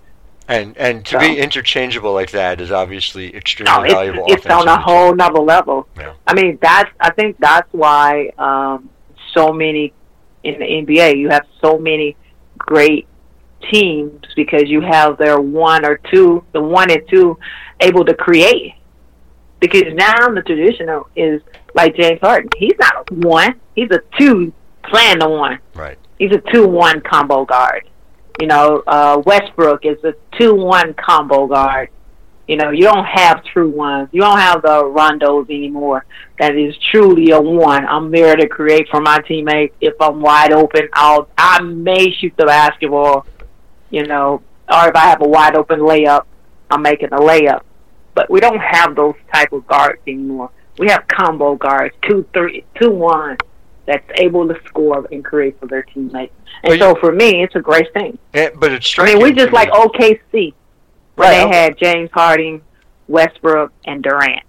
And 0.48 0.76
and 0.76 1.04
to 1.06 1.12
So- 1.12 1.18
be 1.20 1.38
interchangeable 1.38 2.12
like 2.12 2.30
that 2.32 2.60
is 2.60 2.70
obviously 2.70 3.34
extremely 3.34 3.88
No, 3.88 3.94
valuable. 3.94 4.24
it's, 4.28 4.44
it's 4.44 4.54
on 4.54 4.68
a 4.68 4.78
whole 4.80 5.14
nother 5.14 5.40
level. 5.40 5.88
Yeah. 5.96 6.12
I 6.26 6.34
mean, 6.34 6.58
that's 6.60 6.90
I 7.00 7.10
think 7.12 7.36
that's 7.38 7.68
why 7.72 8.30
um, 8.38 8.90
so 9.32 9.52
many 9.52 9.92
in 10.42 10.58
the 10.58 10.64
NBA 10.66 11.16
you 11.16 11.30
have 11.30 11.46
so 11.62 11.78
many 11.78 12.16
great 12.58 13.06
teams 13.72 14.20
because 14.36 14.64
you 14.66 14.82
have 14.82 15.16
their 15.16 15.40
one 15.40 15.86
or 15.86 15.96
two, 16.12 16.44
the 16.52 16.60
one 16.60 16.90
and 16.90 17.02
two, 17.08 17.38
able 17.80 18.04
to 18.04 18.14
create. 18.14 18.74
Because 19.60 19.94
now 19.94 20.28
the 20.28 20.42
traditional 20.42 21.08
is 21.16 21.40
like 21.74 21.96
James 21.96 22.20
Harden. 22.20 22.50
He's 22.58 22.74
not 22.78 23.10
a 23.10 23.14
one. 23.14 23.58
He's 23.74 23.90
a 23.90 24.00
two 24.18 24.52
playing 24.82 25.20
the 25.20 25.28
one. 25.28 25.58
Right. 25.74 25.96
He's 26.18 26.32
a 26.32 26.38
two-one 26.52 27.00
combo 27.00 27.44
guard. 27.44 27.88
You 28.40 28.48
know, 28.48 28.82
uh, 28.86 29.22
Westbrook 29.24 29.84
is 29.84 30.02
a 30.04 30.14
two-one 30.38 30.94
combo 30.94 31.46
guard. 31.46 31.90
You 32.48 32.56
know, 32.56 32.70
you 32.70 32.82
don't 32.82 33.06
have 33.06 33.42
true 33.44 33.70
ones. 33.70 34.08
You 34.12 34.20
don't 34.20 34.38
have 34.38 34.60
the 34.60 34.82
rondos 34.84 35.48
anymore. 35.48 36.04
That 36.38 36.56
is 36.56 36.76
truly 36.90 37.30
a 37.30 37.40
one. 37.40 37.86
I'm 37.86 38.10
there 38.10 38.36
to 38.36 38.46
create 38.48 38.88
for 38.90 39.00
my 39.00 39.18
teammates. 39.20 39.74
If 39.80 39.94
I'm 40.00 40.20
wide 40.20 40.52
open, 40.52 40.88
I'll 40.92 41.28
I 41.38 41.62
may 41.62 42.12
shoot 42.12 42.34
the 42.36 42.44
basketball. 42.44 43.24
You 43.90 44.06
know, 44.06 44.42
or 44.68 44.88
if 44.88 44.96
I 44.96 45.06
have 45.06 45.22
a 45.22 45.28
wide 45.28 45.54
open 45.54 45.80
layup, 45.80 46.26
I'm 46.70 46.82
making 46.82 47.12
a 47.12 47.18
layup. 47.18 47.62
But 48.14 48.30
we 48.30 48.40
don't 48.40 48.60
have 48.60 48.94
those 48.94 49.14
type 49.32 49.52
of 49.52 49.66
guards 49.66 50.00
anymore. 50.06 50.50
We 50.78 50.88
have 50.90 51.06
combo 51.08 51.54
guards, 51.54 51.94
two, 52.06 52.26
three, 52.34 52.64
two, 52.78 52.90
one, 52.90 53.38
that's 53.86 54.08
able 54.16 54.46
to 54.48 54.58
score 54.66 55.06
and 55.12 55.24
create 55.24 55.58
for 55.60 55.66
their 55.66 55.82
teammates. 55.82 56.32
And 56.62 56.70
But 56.72 56.78
so 56.78 56.94
for 57.00 57.12
me, 57.12 57.42
it's 57.42 57.54
a 57.54 57.60
great 57.60 57.92
thing. 57.92 58.18
Eh, 58.32 58.50
but 58.56 58.72
it's 58.72 58.86
I 58.86 58.88
striking. 58.88 59.18
mean, 59.18 59.22
we 59.24 59.32
just 59.32 59.52
like 59.52 59.70
OKC 59.70 60.54
when 61.16 61.28
Right. 61.28 61.50
they 61.50 61.56
had 61.56 61.76
James 61.78 62.10
Harden, 62.12 62.62
Westbrook, 63.08 63.72
and 63.86 64.02
Durant. 64.02 64.42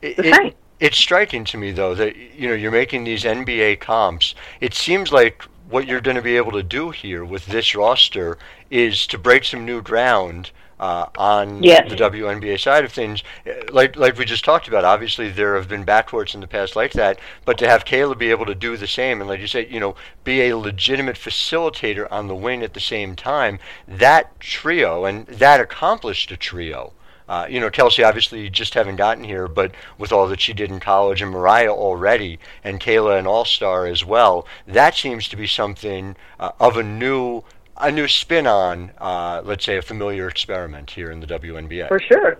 The 0.00 0.26
it- 0.28 0.34
same. 0.34 0.52
It's 0.80 0.98
striking 0.98 1.44
to 1.46 1.56
me 1.56 1.70
though 1.70 1.94
that 1.94 2.14
you 2.16 2.48
know 2.48 2.54
you're 2.54 2.72
making 2.72 3.04
these 3.04 3.24
NBA 3.24 3.76
comps. 3.80 4.34
It 4.60 4.74
seems 4.74 5.12
like 5.12 5.42
what 5.70 5.86
you're 5.86 6.00
going 6.00 6.16
to 6.16 6.22
be 6.22 6.36
able 6.36 6.52
to 6.52 6.62
do 6.62 6.90
here 6.90 7.24
with 7.24 7.46
this 7.46 7.74
roster 7.74 8.36
is 8.70 9.06
to 9.06 9.16
break 9.16 9.44
some 9.44 9.64
new 9.64 9.80
ground 9.80 10.50
uh, 10.80 11.06
on 11.16 11.62
Yes. 11.62 11.88
the 11.88 11.96
WNBA 11.96 12.58
side 12.58 12.84
of 12.84 12.92
things. 12.92 13.22
Uh, 13.46 13.52
Like 13.72 13.96
like 13.96 14.18
we 14.18 14.24
just 14.24 14.44
talked 14.44 14.68
about, 14.68 14.84
obviously 14.84 15.30
there 15.30 15.56
have 15.56 15.68
been 15.68 15.84
backcourts 15.84 16.34
in 16.34 16.40
the 16.40 16.46
past 16.46 16.76
like 16.76 16.92
that, 16.92 17.18
but 17.44 17.58
to 17.58 17.68
have 17.68 17.84
Kayla 17.84 18.16
be 18.18 18.30
able 18.30 18.46
to 18.46 18.54
do 18.54 18.76
the 18.76 18.86
same 18.86 19.20
and 19.20 19.28
like 19.28 19.40
you 19.40 19.46
said, 19.46 19.70
you 19.70 19.80
know, 19.80 19.94
be 20.24 20.42
a 20.42 20.56
legitimate 20.56 21.16
facilitator 21.16 22.06
on 22.10 22.28
the 22.28 22.34
wing 22.34 22.62
at 22.62 22.74
the 22.74 22.80
same 22.80 23.14
time, 23.16 23.58
that 23.86 24.38
trio 24.40 25.04
and 25.04 25.26
that 25.26 25.60
accomplished 25.60 26.30
a 26.30 26.36
trio. 26.36 26.92
Uh, 27.26 27.46
you 27.48 27.58
know, 27.58 27.70
Kelsey 27.70 28.04
obviously 28.04 28.50
just 28.50 28.74
haven't 28.74 28.96
gotten 28.96 29.24
here, 29.24 29.48
but 29.48 29.72
with 29.96 30.12
all 30.12 30.28
that 30.28 30.42
she 30.42 30.52
did 30.52 30.70
in 30.70 30.78
college 30.78 31.22
and 31.22 31.30
Moriah 31.30 31.72
already, 31.72 32.38
and 32.62 32.78
Kayla 32.80 33.18
an 33.18 33.26
All 33.26 33.46
Star 33.46 33.86
as 33.86 34.04
well, 34.04 34.46
that 34.66 34.94
seems 34.94 35.26
to 35.28 35.36
be 35.36 35.46
something 35.46 36.16
uh, 36.38 36.50
of 36.60 36.76
a 36.76 36.82
new 36.82 37.42
a 37.76 37.90
new 37.90 38.06
spin 38.08 38.46
on, 38.46 38.92
uh, 38.98 39.42
let's 39.44 39.64
say, 39.64 39.76
a 39.76 39.82
familiar 39.82 40.28
experiment 40.28 40.90
here 40.90 41.10
in 41.10 41.20
the 41.20 41.26
WNBA. 41.26 41.88
For 41.88 42.00
sure. 42.00 42.38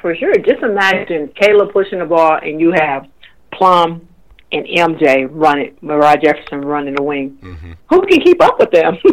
For 0.00 0.14
sure. 0.14 0.36
Just 0.38 0.62
imagine 0.62 1.28
Kayla 1.28 1.72
pushing 1.72 1.98
the 2.00 2.04
ball 2.04 2.38
and 2.42 2.60
you 2.60 2.72
have 2.72 3.08
Plum 3.52 4.06
and 4.52 4.66
MJ 4.66 5.26
running, 5.30 5.76
Moriah 5.80 6.18
Jefferson 6.22 6.60
running 6.62 6.94
the 6.94 7.02
wing. 7.02 7.30
hmm 7.40 7.72
Who 7.88 8.02
can 8.06 8.20
keep 8.20 8.42
up 8.42 8.58
with 8.58 8.70
them? 8.70 8.98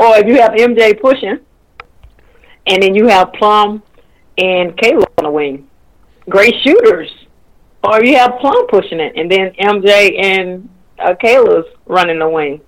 or 0.00 0.18
if 0.18 0.26
you 0.26 0.40
have 0.40 0.52
MJ 0.52 1.00
pushing 1.00 1.38
and 2.66 2.82
then 2.82 2.94
you 2.94 3.08
have 3.08 3.32
Plum 3.32 3.82
and 4.38 4.76
Kayla 4.76 5.04
on 5.18 5.24
the 5.24 5.30
wing. 5.30 5.68
Great 6.28 6.54
shooters. 6.62 7.10
Or 7.84 8.04
you 8.04 8.16
have 8.16 8.38
Plum 8.40 8.66
pushing 8.68 9.00
it 9.00 9.14
and 9.16 9.30
then 9.30 9.52
MJ 9.54 10.22
and 10.22 10.68
uh, 10.98 11.14
Kayla's 11.14 11.66
running 11.86 12.18
the 12.18 12.28
wing. 12.28 12.60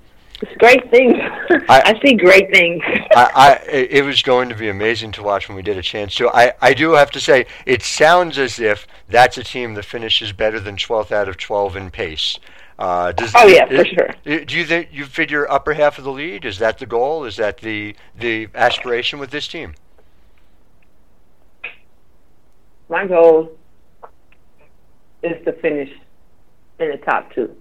It's 0.44 0.56
great 0.58 0.90
things. 0.90 1.16
I- 1.68 1.94
I 1.94 2.00
see 2.04 2.14
great 2.16 2.50
things. 2.52 2.82
I, 3.16 3.30
I, 3.66 3.70
it 3.70 4.04
was 4.04 4.22
going 4.22 4.48
to 4.50 4.54
be 4.54 4.68
amazing 4.68 5.12
to 5.12 5.22
watch 5.22 5.48
when 5.48 5.56
we 5.56 5.62
did 5.62 5.78
a 5.78 5.82
chance 5.82 6.14
to. 6.16 6.28
I, 6.28 6.52
I 6.60 6.74
do 6.74 6.92
have 6.92 7.10
to 7.12 7.20
say, 7.20 7.46
it 7.64 7.82
sounds 7.82 8.38
as 8.38 8.58
if 8.58 8.86
that's 9.08 9.38
a 9.38 9.44
team 9.44 9.72
that 9.74 9.84
finishes 9.86 10.32
better 10.32 10.60
than 10.60 10.76
12th 10.76 11.12
out 11.12 11.28
of 11.28 11.38
12 11.38 11.76
in 11.76 11.90
pace. 11.90 12.38
Uh, 12.78 13.12
does, 13.12 13.32
Oh, 13.34 13.46
yeah, 13.46 13.66
for 13.66 13.84
sure. 13.84 14.44
Do 14.44 14.56
you 14.58 14.64
think 14.66 14.88
you 14.92 15.06
figure 15.06 15.50
upper 15.50 15.72
half 15.74 15.96
of 15.96 16.04
the 16.04 16.10
lead? 16.10 16.44
Is 16.44 16.58
that 16.58 16.78
the 16.78 16.86
goal? 16.86 17.24
Is 17.24 17.36
that 17.36 17.58
the 17.58 17.94
the 18.18 18.48
aspiration 18.54 19.18
with 19.20 19.30
this 19.30 19.46
team? 19.48 19.74
my 22.88 23.06
goal 23.06 23.50
is 25.22 25.42
to 25.44 25.52
finish 25.54 25.90
in 26.80 26.90
the 26.90 26.96
top 26.98 27.32
two. 27.32 27.56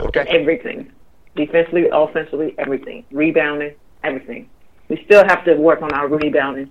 Okay. 0.00 0.24
Everything. 0.28 0.90
Defensively, 1.36 1.88
offensively, 1.92 2.54
everything. 2.58 3.04
Rebounding, 3.10 3.74
everything. 4.02 4.48
We 4.88 5.02
still 5.04 5.24
have 5.26 5.44
to 5.44 5.54
work 5.54 5.82
on 5.82 5.92
our 5.92 6.08
rebounding. 6.08 6.70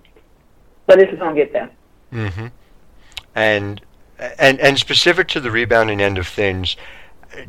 But 0.87 0.99
it's 0.99 1.17
going 1.17 1.35
to 1.35 1.41
get 1.41 1.53
there. 1.53 1.71
hmm 2.11 2.47
And 3.33 3.81
and 4.39 4.59
and 4.59 4.77
specific 4.77 5.27
to 5.29 5.39
the 5.39 5.51
rebounding 5.51 6.01
end 6.01 6.17
of 6.17 6.27
things, 6.27 6.75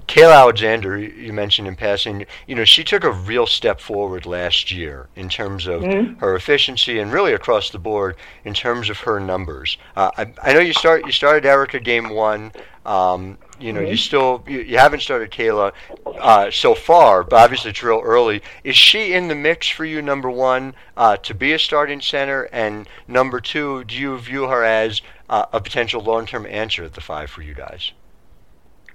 Kayla 0.09 0.35
Alexander, 0.35 0.99
you 0.99 1.33
mentioned 1.33 1.69
in 1.69 1.77
passing, 1.77 2.27
you 2.47 2.55
know, 2.55 2.65
she 2.65 2.83
took 2.83 3.05
a 3.05 3.11
real 3.11 3.47
step 3.47 3.81
forward 3.81 4.27
last 4.27 4.71
year 4.73 5.09
in 5.17 5.29
terms 5.29 5.67
of 5.67 5.83
Mhm. 5.83 6.19
her 6.21 6.35
efficiency 6.35 6.99
and 6.99 7.13
really 7.13 7.33
across 7.33 7.71
the 7.71 7.79
board 7.79 8.17
in 8.45 8.55
terms 8.55 8.91
of 8.91 8.99
her 9.01 9.21
numbers. 9.21 9.79
Uh, 9.97 10.11
I, 10.17 10.27
I 10.43 10.53
know 10.53 10.61
you 10.61 10.73
start 10.73 11.07
you 11.07 11.13
started 11.13 11.47
Erica 11.47 11.81
game 11.81 12.09
one. 12.11 12.53
Um, 12.85 13.39
you 13.59 13.73
know, 13.73 13.81
you 13.81 13.97
still 13.97 14.45
you, 14.47 14.61
you 14.61 14.79
haven't 14.79 15.01
started 15.01 15.31
Kayla 15.31 15.73
uh, 16.21 16.51
so 16.51 16.75
far, 16.75 17.25
but 17.25 17.37
obviously 17.37 17.71
it's 17.71 17.83
real 17.83 18.01
early. 18.05 18.43
Is 18.65 18.77
she 18.77 19.13
in 19.13 19.29
the 19.29 19.35
mix 19.35 19.69
for 19.69 19.85
you? 19.85 20.03
Number 20.03 20.31
one, 20.31 20.75
uh, 20.97 21.17
to 21.19 21.35
be 21.35 21.53
a 21.53 21.59
starting 21.59 22.01
center, 22.01 22.45
and 22.53 22.89
number 23.09 23.41
two, 23.41 23.85
do 23.85 23.97
you 23.97 24.19
view 24.19 24.45
her 24.45 24.63
as 24.65 25.01
uh, 25.29 25.47
a 25.53 25.61
potential 25.61 26.01
long-term 26.03 26.47
answer 26.47 26.85
at 26.85 26.95
the 26.95 27.01
five 27.01 27.29
for 27.31 27.43
you 27.43 27.55
guys? 27.55 27.93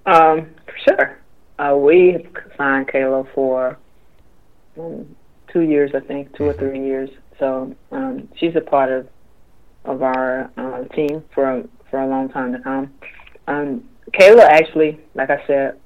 Um, 0.06 0.48
for 0.72 0.96
sure. 0.96 1.20
Uh, 1.60 1.76
we 1.76 2.14
have 2.14 2.26
signed 2.58 2.88
Kayla 2.88 3.28
for 3.34 3.78
um, 4.78 5.16
two 5.52 5.62
years, 5.62 5.92
I 5.94 6.00
think, 6.00 6.36
2 6.36 6.44
or 6.44 6.54
three 6.54 6.84
years. 6.84 7.10
So 7.40 7.76
um, 7.92 8.28
she's 8.38 8.56
a 8.56 8.62
part 8.62 8.92
of 8.92 9.08
of 9.84 10.04
our 10.04 10.52
uh, 10.58 10.84
team 10.96 11.24
for 11.34 11.64
for 11.90 12.02
a 12.02 12.08
long 12.08 12.30
time 12.30 12.54
to 12.54 12.60
come. 12.60 12.94
Um, 13.48 13.84
Kayla 14.14 14.44
actually, 14.44 15.00
like 15.16 15.30
I 15.30 15.46
said, 15.48 15.80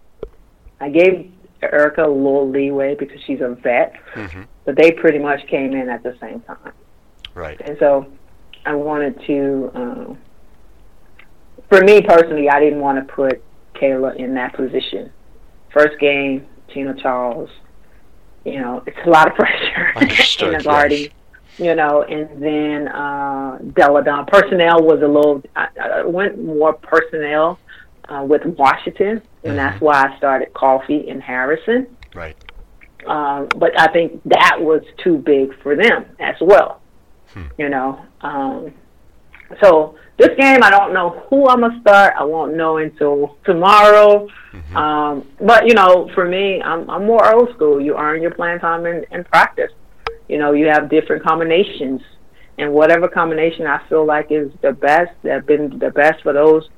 I 0.80 0.89
gave 0.89 1.32
Erica 1.62 2.04
a 2.04 2.08
little 2.08 2.50
leeway 2.50 2.95
because 2.95 3.19
she's 3.26 3.41
a 3.41 3.56
vet, 3.62 3.95
hmm 4.13 4.43
but 4.65 4.76
they 4.76 4.91
pretty 4.91 5.19
much 5.19 5.45
came 5.48 5.74
in 5.74 5.89
at 5.89 6.02
the 6.02 6.17
same 6.19 6.41
time. 6.41 6.74
Right. 7.36 7.62
And 7.62 7.78
so 7.80 8.08
I 8.65 8.74
wanted 8.74 9.21
to, 9.28 9.71
um, 9.76 10.17
for 11.69 11.82
me 11.82 12.02
personally, 12.02 12.50
I 12.50 12.60
didn't 12.60 12.80
want 12.80 12.98
to 12.98 13.13
put 13.13 13.43
Kayla 13.76 14.16
in 14.16 14.34
that 14.36 14.56
position. 14.56 15.12
First 15.72 16.00
game, 16.00 16.46
Tina 16.74 16.96
Charles, 17.02 17.50
you 18.46 18.60
know, 18.60 18.84
it's 18.86 18.98
a 19.06 19.10
lot 19.10 19.28
of 19.28 19.36
pressure 19.36 19.92
Understood, 19.96 20.54
in 20.54 20.64
the 20.64 20.98
yes. 21.00 21.10
You 21.58 21.74
know, 21.74 22.04
and 22.04 22.44
then 22.44 22.90
uh, 22.90 23.60
Delle 23.74 24.04
Donne. 24.04 24.26
Personnel 24.26 24.84
was 24.84 25.02
a 25.02 25.08
little, 25.08 25.42
I, 25.56 25.68
I 25.82 26.06
went 26.06 26.44
more 26.44 26.74
personnel 26.74 27.58
uh, 28.10 28.26
with 28.28 28.46
Washington, 28.46 29.22
and 29.46 29.58
that's 29.58 29.80
why 29.80 30.08
I 30.08 30.18
started 30.18 30.54
Coffey 30.54 31.10
and 31.10 31.22
Harrison. 31.22 31.88
Right. 32.14 32.36
Um, 33.08 33.48
but 33.56 33.80
I 33.80 33.88
think 33.88 34.22
that 34.26 34.58
was 34.60 34.82
too 35.02 35.18
big 35.18 35.58
for 35.62 35.76
them 35.76 36.06
as 36.20 36.36
well. 36.42 36.82
Hmm. 37.30 37.46
You 37.58 37.70
know, 37.70 38.06
um, 38.22 38.74
so 39.62 39.96
this 40.17 40.30
game, 40.38 40.63
I 40.63 40.69
don't 40.69 40.93
know 40.93 41.25
who 41.30 41.47
I'm 41.47 41.62
gonna 41.62 41.80
start. 41.82 42.13
I 42.17 42.23
won't 42.23 42.56
know 42.56 42.78
until 42.78 43.38
tomorrow. 43.43 44.28
Mm-hmm. 44.54 44.78
Um, 44.78 45.28
but 45.41 45.67
you 45.67 45.73
know, 45.73 46.10
for 46.13 46.28
me, 46.28 46.62
I'm 46.62 46.89
I'm 46.89 47.06
more 47.06 47.34
old 47.34 47.54
school. 47.56 47.82
You 47.82 47.97
earn 47.97 48.21
your 48.21 48.32
playing 48.32 48.60
time 48.60 48.86
in, 48.86 49.06
in 49.12 49.23
practice. 49.25 49.71
You 50.30 50.38
know, 50.38 50.54
you 50.54 50.67
have 50.67 50.89
different 50.89 51.23
combinations, 51.23 52.01
and 52.58 52.71
whatever 52.73 53.08
combination 53.08 53.67
I 53.67 53.86
feel 53.89 54.06
like 54.06 54.32
is 54.32 54.51
the 54.62 54.71
best, 54.71 55.12
that 55.23 55.45
been 55.45 55.80
the 55.80 55.91
best 55.91 56.23
for 56.23 56.34
those 56.34 56.69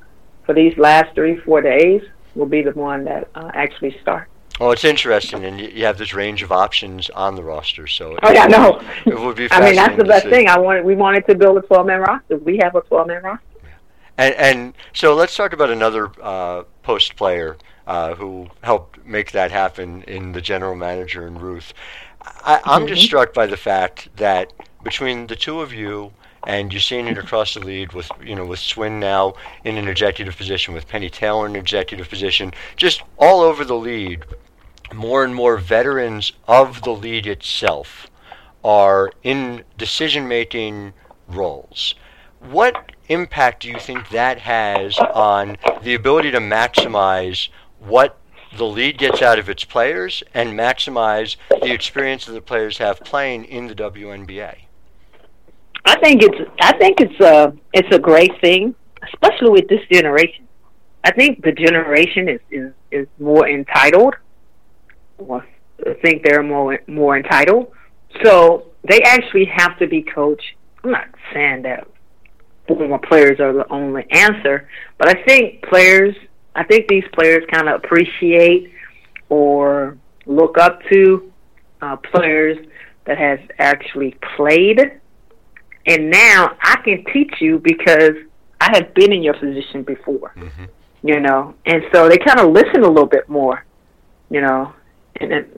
for 0.45 0.54
these 0.54 0.76
last 0.78 1.13
three 1.13 1.38
four 1.38 1.62
days, 1.62 2.02
will 2.34 2.47
be 2.47 2.63
the 2.63 2.71
one 2.71 3.04
that 3.06 3.30
uh, 3.36 3.52
actually 3.54 3.95
start. 4.02 4.30
Well, 4.60 4.72
it's 4.72 4.84
interesting, 4.84 5.46
and 5.46 5.60
you 5.60 5.86
have 5.86 5.98
this 5.98 6.13
range 6.13 6.41
of 6.41 6.52
options 6.52 7.10
on 7.12 7.36
the 7.36 7.43
roster. 7.43 7.86
So 7.88 8.17
oh 8.24 8.32
yeah, 8.32 8.48
no, 8.48 8.82
it 9.06 9.20
would 9.20 9.36
be. 9.36 9.48
I 9.52 9.62
mean, 9.62 9.76
that's 9.76 9.98
the 9.98 10.06
best 10.06 10.28
thing. 10.28 10.48
I 10.48 10.58
wanted. 10.58 10.86
We 10.86 10.96
wanted 10.96 11.28
to 11.28 11.36
build 11.36 11.58
a 11.58 11.62
twelve-man 11.62 12.02
roster. 12.02 12.38
We 12.38 12.58
have 12.58 12.76
a 12.76 12.82
twelve-man 12.82 13.24
roster. 13.24 13.43
And, 14.17 14.36
and 14.36 14.74
so 14.93 15.13
let's 15.13 15.36
talk 15.36 15.54
about 15.54 15.70
another 15.70 16.10
uh, 16.22 16.63
post 16.82 17.15
player 17.15 17.58
uh, 17.86 18.15
who 18.15 18.50
helped 18.63 19.06
make 19.06 19.32
that 19.32 19.52
happen 19.52 20.04
in 20.04 20.32
the 20.32 20.41
general 20.41 20.76
manager 20.76 21.28
and 21.28 21.39
Ruth. 21.41 21.74
I, 22.22 22.56
am 22.56 22.62
mm-hmm. 22.62 22.88
just 22.88 23.04
struck 23.04 23.34
by 23.34 23.46
the 23.46 23.58
fact 23.58 24.10
that 24.17 24.52
between 24.84 25.28
the 25.28 25.36
two 25.36 25.62
of 25.62 25.72
you 25.72 26.12
and 26.46 26.72
you're 26.72 26.82
seeing 26.82 27.08
it 27.08 27.17
across 27.17 27.54
the 27.54 27.60
lead 27.60 27.93
with 27.93 28.10
you 28.24 28.36
know 28.36 28.46
with 28.46 28.60
Swin 28.60 29.00
now 29.00 29.34
in 29.63 29.78
an 29.78 29.88
executive 29.88 30.36
position, 30.36 30.74
with 30.74 30.88
Penny 30.88 31.10
Taylor 31.10 31.46
in 31.46 31.56
an 31.56 31.62
executive 31.62 32.10
position, 32.10 32.54
just 32.76 33.04
all 33.17 33.41
over 33.41 33.63
the 33.63 33.76
lead 33.76 34.26
more 34.93 35.23
and 35.23 35.34
more 35.34 35.58
veterans 35.58 36.32
of 36.47 36.82
the 36.84 36.91
league 36.91 37.28
itself 37.28 38.08
are 38.63 39.12
in 39.23 39.63
decision 39.78 40.28
making 40.28 40.93
roles. 41.28 41.95
What 42.39 42.91
impact 43.10 43.63
do 43.63 43.69
you 43.69 43.80
think 43.80 44.10
that 44.10 44.39
has 44.39 44.97
on 45.00 45.58
the 45.84 45.93
ability 45.93 46.32
to 46.32 46.39
maximize 46.39 47.50
what 47.80 48.17
the 48.58 48.65
league 48.65 48.97
gets 48.97 49.21
out 49.21 49.39
of 49.39 49.50
its 49.50 49.63
players 49.63 50.23
and 50.34 50.54
maximize 50.54 51.36
the 51.50 51.71
experience 51.71 52.26
that 52.26 52.34
the 52.34 52.41
players 52.41 52.78
have 52.78 53.00
playing 53.02 53.45
in 53.45 53.67
the 53.67 53.76
WNBA? 53.76 54.56
I 55.86 56.00
think 56.00 56.21
it's 56.21 56.52
I 56.60 56.78
think 56.78 57.00
it's 57.00 57.19
a 57.21 57.54
it's 57.73 57.95
a 57.95 58.00
great 58.00 58.39
thing, 58.41 58.76
especially 59.04 59.50
with 59.50 59.67
this 59.69 59.80
generation. 59.91 60.47
I 61.04 61.12
think 61.12 61.43
the 61.43 61.54
generation 61.54 62.28
is 62.28 62.41
is, 62.52 62.73
is 62.91 63.08
more 63.19 63.47
entitled 63.47 64.15
think 66.01 66.23
they're 66.23 66.43
more 66.43 66.80
more 66.88 67.17
entitled. 67.17 67.71
So 68.23 68.71
they 68.88 69.01
actually 69.01 69.45
have 69.45 69.77
to 69.80 69.88
be 69.88 70.01
coached. 70.01 70.56
I'm 70.84 70.91
not 70.91 71.08
saying 71.34 71.63
that 71.63 71.88
former 72.67 72.97
players 72.97 73.39
are 73.39 73.53
the 73.53 73.69
only 73.71 74.06
answer, 74.12 74.69
but 74.97 75.10
I 75.10 75.23
think 75.25 75.63
players. 75.63 76.15
I 76.56 76.63
think 76.63 76.88
these 76.88 77.03
players 77.13 77.43
kind 77.51 77.69
of 77.69 77.84
appreciate 77.84 78.71
or 79.30 79.97
look 80.25 80.58
up 80.58 80.82
to 80.91 81.32
uh, 81.82 81.95
players 81.97 82.58
that 83.06 83.17
has 83.17 83.39
actually 83.60 84.17
played. 84.36 84.80
And 85.86 86.10
now 86.10 86.58
I 86.62 86.77
can 86.84 87.06
teach 87.13 87.34
you 87.39 87.60
because 87.60 88.13
I 88.60 88.71
have 88.73 88.93
been 88.95 89.13
in 89.13 89.21
your 89.23 89.36
position 89.36 89.84
before. 89.84 90.34
Mm-hmm. 90.36 90.65
You 91.03 91.19
know, 91.19 91.53
and 91.65 91.84
so 91.93 92.10
they 92.10 92.17
kind 92.17 92.39
of 92.39 92.51
listen 92.51 92.84
a 92.84 92.88
little 92.88 93.06
bit 93.06 93.30
more. 93.30 93.63
You 94.30 94.41
know, 94.41 94.73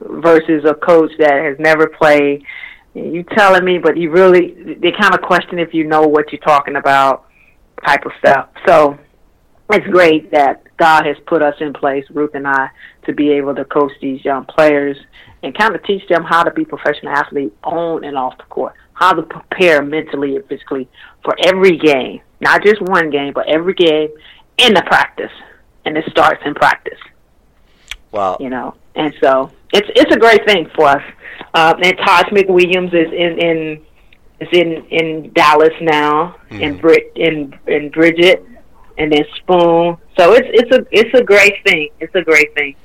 versus 0.01 0.65
a 0.65 0.73
coach 0.73 1.11
that 1.19 1.43
has 1.43 1.57
never 1.59 1.87
played. 1.87 2.43
You 2.93 3.23
telling 3.35 3.63
me, 3.63 3.77
but 3.77 3.97
you 3.97 4.09
really 4.09 4.75
they 4.75 4.91
kind 4.91 5.13
of 5.13 5.21
question 5.21 5.59
if 5.59 5.73
you 5.73 5.85
know 5.85 6.01
what 6.01 6.31
you're 6.31 6.41
talking 6.41 6.75
about, 6.75 7.25
type 7.85 8.05
of 8.05 8.11
stuff. 8.19 8.49
So 8.67 8.97
it's 9.71 9.85
great 9.87 10.31
that 10.31 10.63
God 10.77 11.05
has 11.05 11.17
put 11.27 11.41
us 11.41 11.55
in 11.59 11.73
place, 11.73 12.05
Ruth 12.09 12.33
and 12.33 12.47
I, 12.47 12.69
to 13.05 13.13
be 13.13 13.31
able 13.31 13.53
to 13.55 13.65
coach 13.65 13.91
these 14.01 14.23
young 14.25 14.45
players 14.45 14.97
and 15.43 15.55
kind 15.55 15.75
of 15.75 15.83
teach 15.83 16.07
them 16.07 16.23
how 16.23 16.43
to 16.43 16.51
be 16.51 16.65
professional 16.65 17.13
athletes 17.13 17.55
on 17.63 18.03
and 18.03 18.17
off 18.17 18.37
the 18.37 18.43
court, 18.45 18.73
how 18.93 19.13
to 19.13 19.21
prepare 19.21 19.83
mentally 19.83 20.35
and 20.35 20.45
physically 20.47 20.89
for 21.23 21.35
every 21.45 21.77
game, 21.77 22.21
not 22.41 22.63
just 22.63 22.81
one 22.81 23.09
game, 23.09 23.33
but 23.33 23.47
every 23.47 23.73
game 23.73 24.09
in 24.57 24.73
the 24.73 24.81
practice. 24.83 25.31
And 25.85 25.97
it 25.97 26.05
starts 26.09 26.41
in 26.45 26.55
practice. 26.55 26.99
Wow. 28.11 28.37
You 28.39 28.49
know, 28.49 28.75
and 28.99 29.13
so 29.21 29.51
it's 29.73 29.89
it's 29.95 30.13
a 30.13 30.19
great 30.19 30.45
thing 30.45 30.69
for 30.75 30.87
us. 30.87 31.03
Uh, 31.53 31.73
and 31.81 31.97
Taj 31.97 32.25
McWilliams 32.25 32.93
is 32.93 33.11
in 33.11 33.39
in 33.39 33.85
is 34.39 34.49
in 34.51 34.85
in 34.87 35.31
Dallas 35.33 35.73
now, 35.81 36.35
mm-hmm. 36.49 36.63
and 36.63 36.81
Brit 36.81 37.11
in 37.15 37.57
in 37.67 37.89
Bridget, 37.89 38.45
and 38.97 39.11
then 39.11 39.23
Spoon. 39.37 39.97
So 40.17 40.33
it's 40.33 40.47
it's 40.51 40.71
a 40.71 40.85
it's 40.91 41.13
a 41.19 41.23
great 41.23 41.63
thing. 41.63 41.89
It's 41.99 42.13
a 42.15 42.21
great 42.21 42.53
thing. 42.53 42.75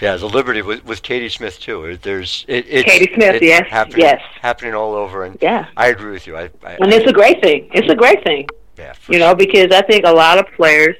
Yeah, 0.00 0.16
the 0.16 0.26
Liberty 0.26 0.62
with, 0.62 0.84
with 0.84 1.02
Katie 1.02 1.28
Smith 1.28 1.60
too. 1.60 1.96
There's 2.02 2.44
it, 2.48 2.66
it's, 2.68 2.90
Katie 2.90 3.14
Smith, 3.14 3.36
it's 3.36 3.44
yes, 3.44 3.68
happening, 3.68 4.00
yes, 4.00 4.20
happening 4.40 4.74
all 4.74 4.94
over, 4.94 5.22
and 5.22 5.38
yeah, 5.40 5.68
I 5.76 5.88
agree 5.88 6.10
with 6.10 6.26
you. 6.26 6.36
I, 6.36 6.50
I 6.64 6.72
and 6.80 6.92
it's 6.92 7.08
a 7.08 7.12
great 7.12 7.40
thing. 7.40 7.70
It's 7.72 7.88
a 7.88 7.94
great 7.94 8.24
thing. 8.24 8.48
Yeah, 8.76 8.94
you 9.08 9.20
know, 9.20 9.34
because 9.34 9.70
I 9.70 9.82
think 9.82 10.04
a 10.04 10.10
lot 10.10 10.38
of 10.38 10.46
players, 10.56 10.96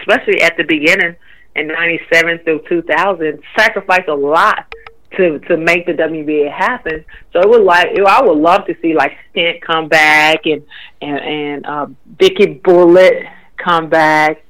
especially 0.00 0.42
at 0.42 0.58
the 0.58 0.64
beginning, 0.64 1.16
in 1.56 1.68
'97 1.68 2.38
through 2.40 2.62
2000 2.68 3.40
sacrificed 3.56 4.08
a 4.08 4.14
lot 4.14 4.66
to 5.16 5.38
to 5.40 5.56
make 5.56 5.86
the 5.86 5.92
WBA 5.92 6.50
happen. 6.52 7.04
So 7.32 7.40
it 7.40 7.48
would 7.48 7.62
like 7.62 7.88
I 7.98 8.22
would 8.22 8.38
love 8.38 8.66
to 8.66 8.76
see 8.80 8.94
like 8.94 9.12
Stent 9.30 9.62
come 9.62 9.88
back 9.88 10.46
and 10.46 10.62
and 11.00 11.18
and 11.18 11.66
uh, 11.66 11.86
Vicky 12.18 12.54
Bullett 12.54 13.24
come 13.56 13.88
back. 13.88 14.42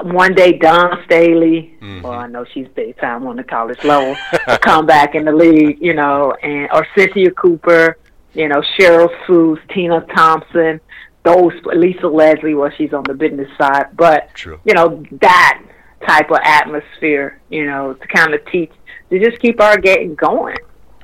One 0.00 0.34
day 0.34 0.52
Dawn 0.52 1.02
Staley, 1.04 1.74
mm-hmm. 1.80 2.02
well 2.02 2.12
I 2.12 2.26
know 2.26 2.44
she's 2.52 2.66
big 2.74 2.98
time 2.98 3.26
on 3.26 3.36
the 3.36 3.44
college 3.44 3.82
level, 3.84 4.16
come 4.62 4.86
back 4.86 5.14
in 5.14 5.26
the 5.26 5.32
league, 5.32 5.78
you 5.80 5.94
know, 5.94 6.32
and 6.42 6.68
or 6.72 6.86
Cynthia 6.96 7.30
Cooper, 7.32 7.98
you 8.32 8.48
know, 8.48 8.62
Cheryl 8.78 9.10
Swoopes, 9.26 9.60
Tina 9.72 10.00
Thompson, 10.14 10.80
those 11.24 11.52
Lisa 11.66 12.06
Leslie, 12.06 12.54
well 12.54 12.70
she's 12.76 12.92
on 12.94 13.04
the 13.04 13.14
business 13.14 13.48
side, 13.58 13.88
but 13.94 14.32
True. 14.34 14.60
you 14.64 14.72
know 14.72 15.02
that 15.20 15.62
type 16.06 16.30
of 16.30 16.38
atmosphere, 16.44 17.40
you 17.50 17.66
know, 17.66 17.94
to 17.94 18.06
kind 18.08 18.34
of 18.34 18.44
teach, 18.46 18.72
to 19.10 19.18
just 19.18 19.40
keep 19.40 19.60
our 19.60 19.78
game 19.78 20.14
going, 20.14 20.56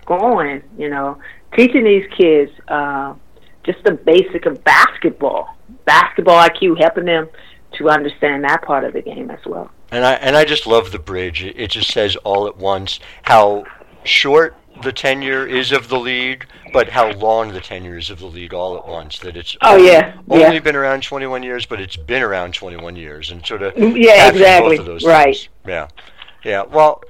going, 0.07 0.63
you 0.77 0.89
know, 0.89 1.19
teaching 1.57 1.85
these 1.85 2.07
kids 2.17 2.51
uh, 2.69 3.15
just 3.65 3.83
the 3.85 3.93
basic 3.93 4.47
of 4.47 4.63
basketball, 4.65 5.57
basketball 5.85 6.49
IQ, 6.49 6.81
helping 6.81 7.05
them 7.05 7.29
to 7.73 7.89
understand 7.89 8.45
that 8.45 8.63
part 8.63 8.85
of 8.85 8.93
the 8.93 9.03
game 9.03 9.31
as 9.31 9.45
well. 9.45 9.71
And 9.91 10.05
I 10.05 10.15
and 10.15 10.37
I 10.37 10.45
just 10.45 10.67
love 10.67 10.93
the 10.93 10.99
bridge. 10.99 11.43
It 11.43 11.69
just 11.69 11.91
says 11.91 12.17
all 12.17 12.47
at 12.47 12.57
once 12.57 13.01
how 13.23 13.65
short 14.05 14.57
the 14.83 14.93
tenure 14.93 15.47
is 15.47 15.73
of 15.73 15.89
the 15.89 15.99
league, 15.99 16.47
but 16.73 16.89
how 16.89 17.13
long 17.13 17.53
the 17.53 17.61
tenure 17.61 17.97
is 17.97 18.11
of 18.11 18.19
the 18.19 18.27
league 18.27 18.55
all 18.55 18.77
at 18.77 18.87
once. 18.87 19.19
That 19.19 19.37
it's 19.37 19.57
oh 19.63 19.75
only, 19.75 19.89
yeah, 19.89 20.17
only 20.29 20.55
yeah. 20.55 20.61
been 20.61 20.77
around 20.77 21.03
21 21.03 21.43
years, 21.43 21.67
but 21.67 21.81
it's 21.81 21.97
been 21.97 22.23
around 22.23 22.55
21 22.55 22.97
years, 22.97 23.31
and 23.31 23.45
sort 23.45 23.63
of 23.63 23.75
mm, 23.75 23.97
yeah, 23.97 24.29
exactly, 24.29 24.77
both 24.77 24.81
of 24.81 24.87
those 24.87 25.05
right. 25.05 25.35
Things. 25.35 25.49
Yeah, 25.67 25.89
yeah. 26.45 26.63
Well, 26.63 27.03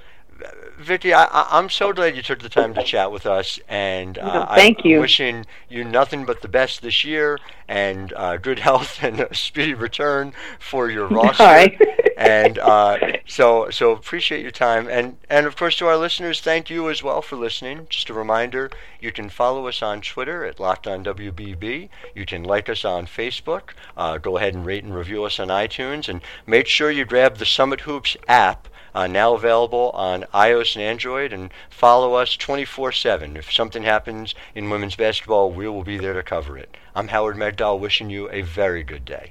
Vickie, 0.79 1.13
I, 1.13 1.59
am 1.59 1.69
so 1.69 1.93
glad 1.93 2.15
you 2.15 2.23
took 2.23 2.39
the 2.39 2.49
time 2.49 2.73
to 2.75 2.85
chat 2.85 3.11
with 3.11 3.27
us, 3.27 3.59
and 3.69 4.17
uh, 4.17 4.55
thank 4.55 4.79
I'm 4.85 4.91
you. 4.91 5.01
Wishing 5.01 5.45
you 5.69 5.83
nothing 5.83 6.25
but 6.25 6.41
the 6.41 6.47
best 6.47 6.83
this 6.83 7.05
year, 7.05 7.41
and 7.67 8.13
uh, 8.13 8.37
good 8.37 8.61
health 8.61 8.99
and 9.03 9.19
a 9.19 9.35
speedy 9.35 9.75
return 9.75 10.33
for 10.61 10.89
your 10.89 11.07
roster. 11.09 11.43
All 11.43 11.49
right. 11.49 11.81
and 12.17 12.61
uh, 12.61 12.97
so, 13.27 13.71
so 13.71 13.91
appreciate 13.91 14.43
your 14.43 14.53
time, 14.53 14.89
and 14.89 15.17
and 15.29 15.47
of 15.47 15.57
course 15.57 15.77
to 15.79 15.87
our 15.89 15.97
listeners, 15.97 16.41
thank 16.41 16.71
you 16.71 16.89
as 16.89 17.03
well 17.03 17.23
for 17.23 17.35
listening. 17.35 17.89
Just 17.91 18.09
a 18.09 18.15
reminder, 18.15 18.71
you 19.01 19.11
can 19.11 19.29
follow 19.29 19.67
us 19.67 19.83
on 19.83 20.01
Twitter 20.01 20.45
at 20.45 20.61
Locked 20.61 20.87
On 20.87 21.03
WBB. 21.05 21.89
You 22.15 22.25
can 22.25 22.45
like 22.45 22.69
us 22.69 22.85
on 22.85 23.07
Facebook. 23.07 23.71
Uh, 23.97 24.19
go 24.19 24.37
ahead 24.37 24.55
and 24.55 24.65
rate 24.65 24.85
and 24.85 24.95
review 24.95 25.25
us 25.25 25.41
on 25.41 25.49
iTunes, 25.49 26.09
and 26.09 26.21
make 26.47 26.69
sure 26.69 26.89
you 26.89 27.05
grab 27.05 27.39
the 27.39 27.45
Summitt 27.45 27.81
Hoops 27.81 28.17
app 28.29 28.69
uh, 28.99 29.07
now 29.07 29.33
available 29.33 29.91
on 29.95 30.25
iOS 30.35 30.75
and 30.75 30.83
Android, 30.83 31.33
and 31.33 31.51
follow 31.71 32.15
us 32.15 32.37
24 32.37 32.91
7. 32.91 33.37
If 33.37 33.53
something 33.53 33.85
happens 33.85 34.35
in 34.57 34.71
women's 34.71 34.97
basketball, 34.97 35.53
we 35.53 35.69
will 35.69 35.85
be 35.85 35.99
there 35.99 36.15
to 36.15 36.23
cover 36.25 36.59
it. 36.59 36.77
I'm 36.97 37.07
Howard 37.07 37.37
Megdal, 37.37 37.79
wishing 37.79 38.11
you 38.11 38.29
a 38.31 38.43
very 38.43 38.83
good 38.83 39.05
day. 39.05 39.31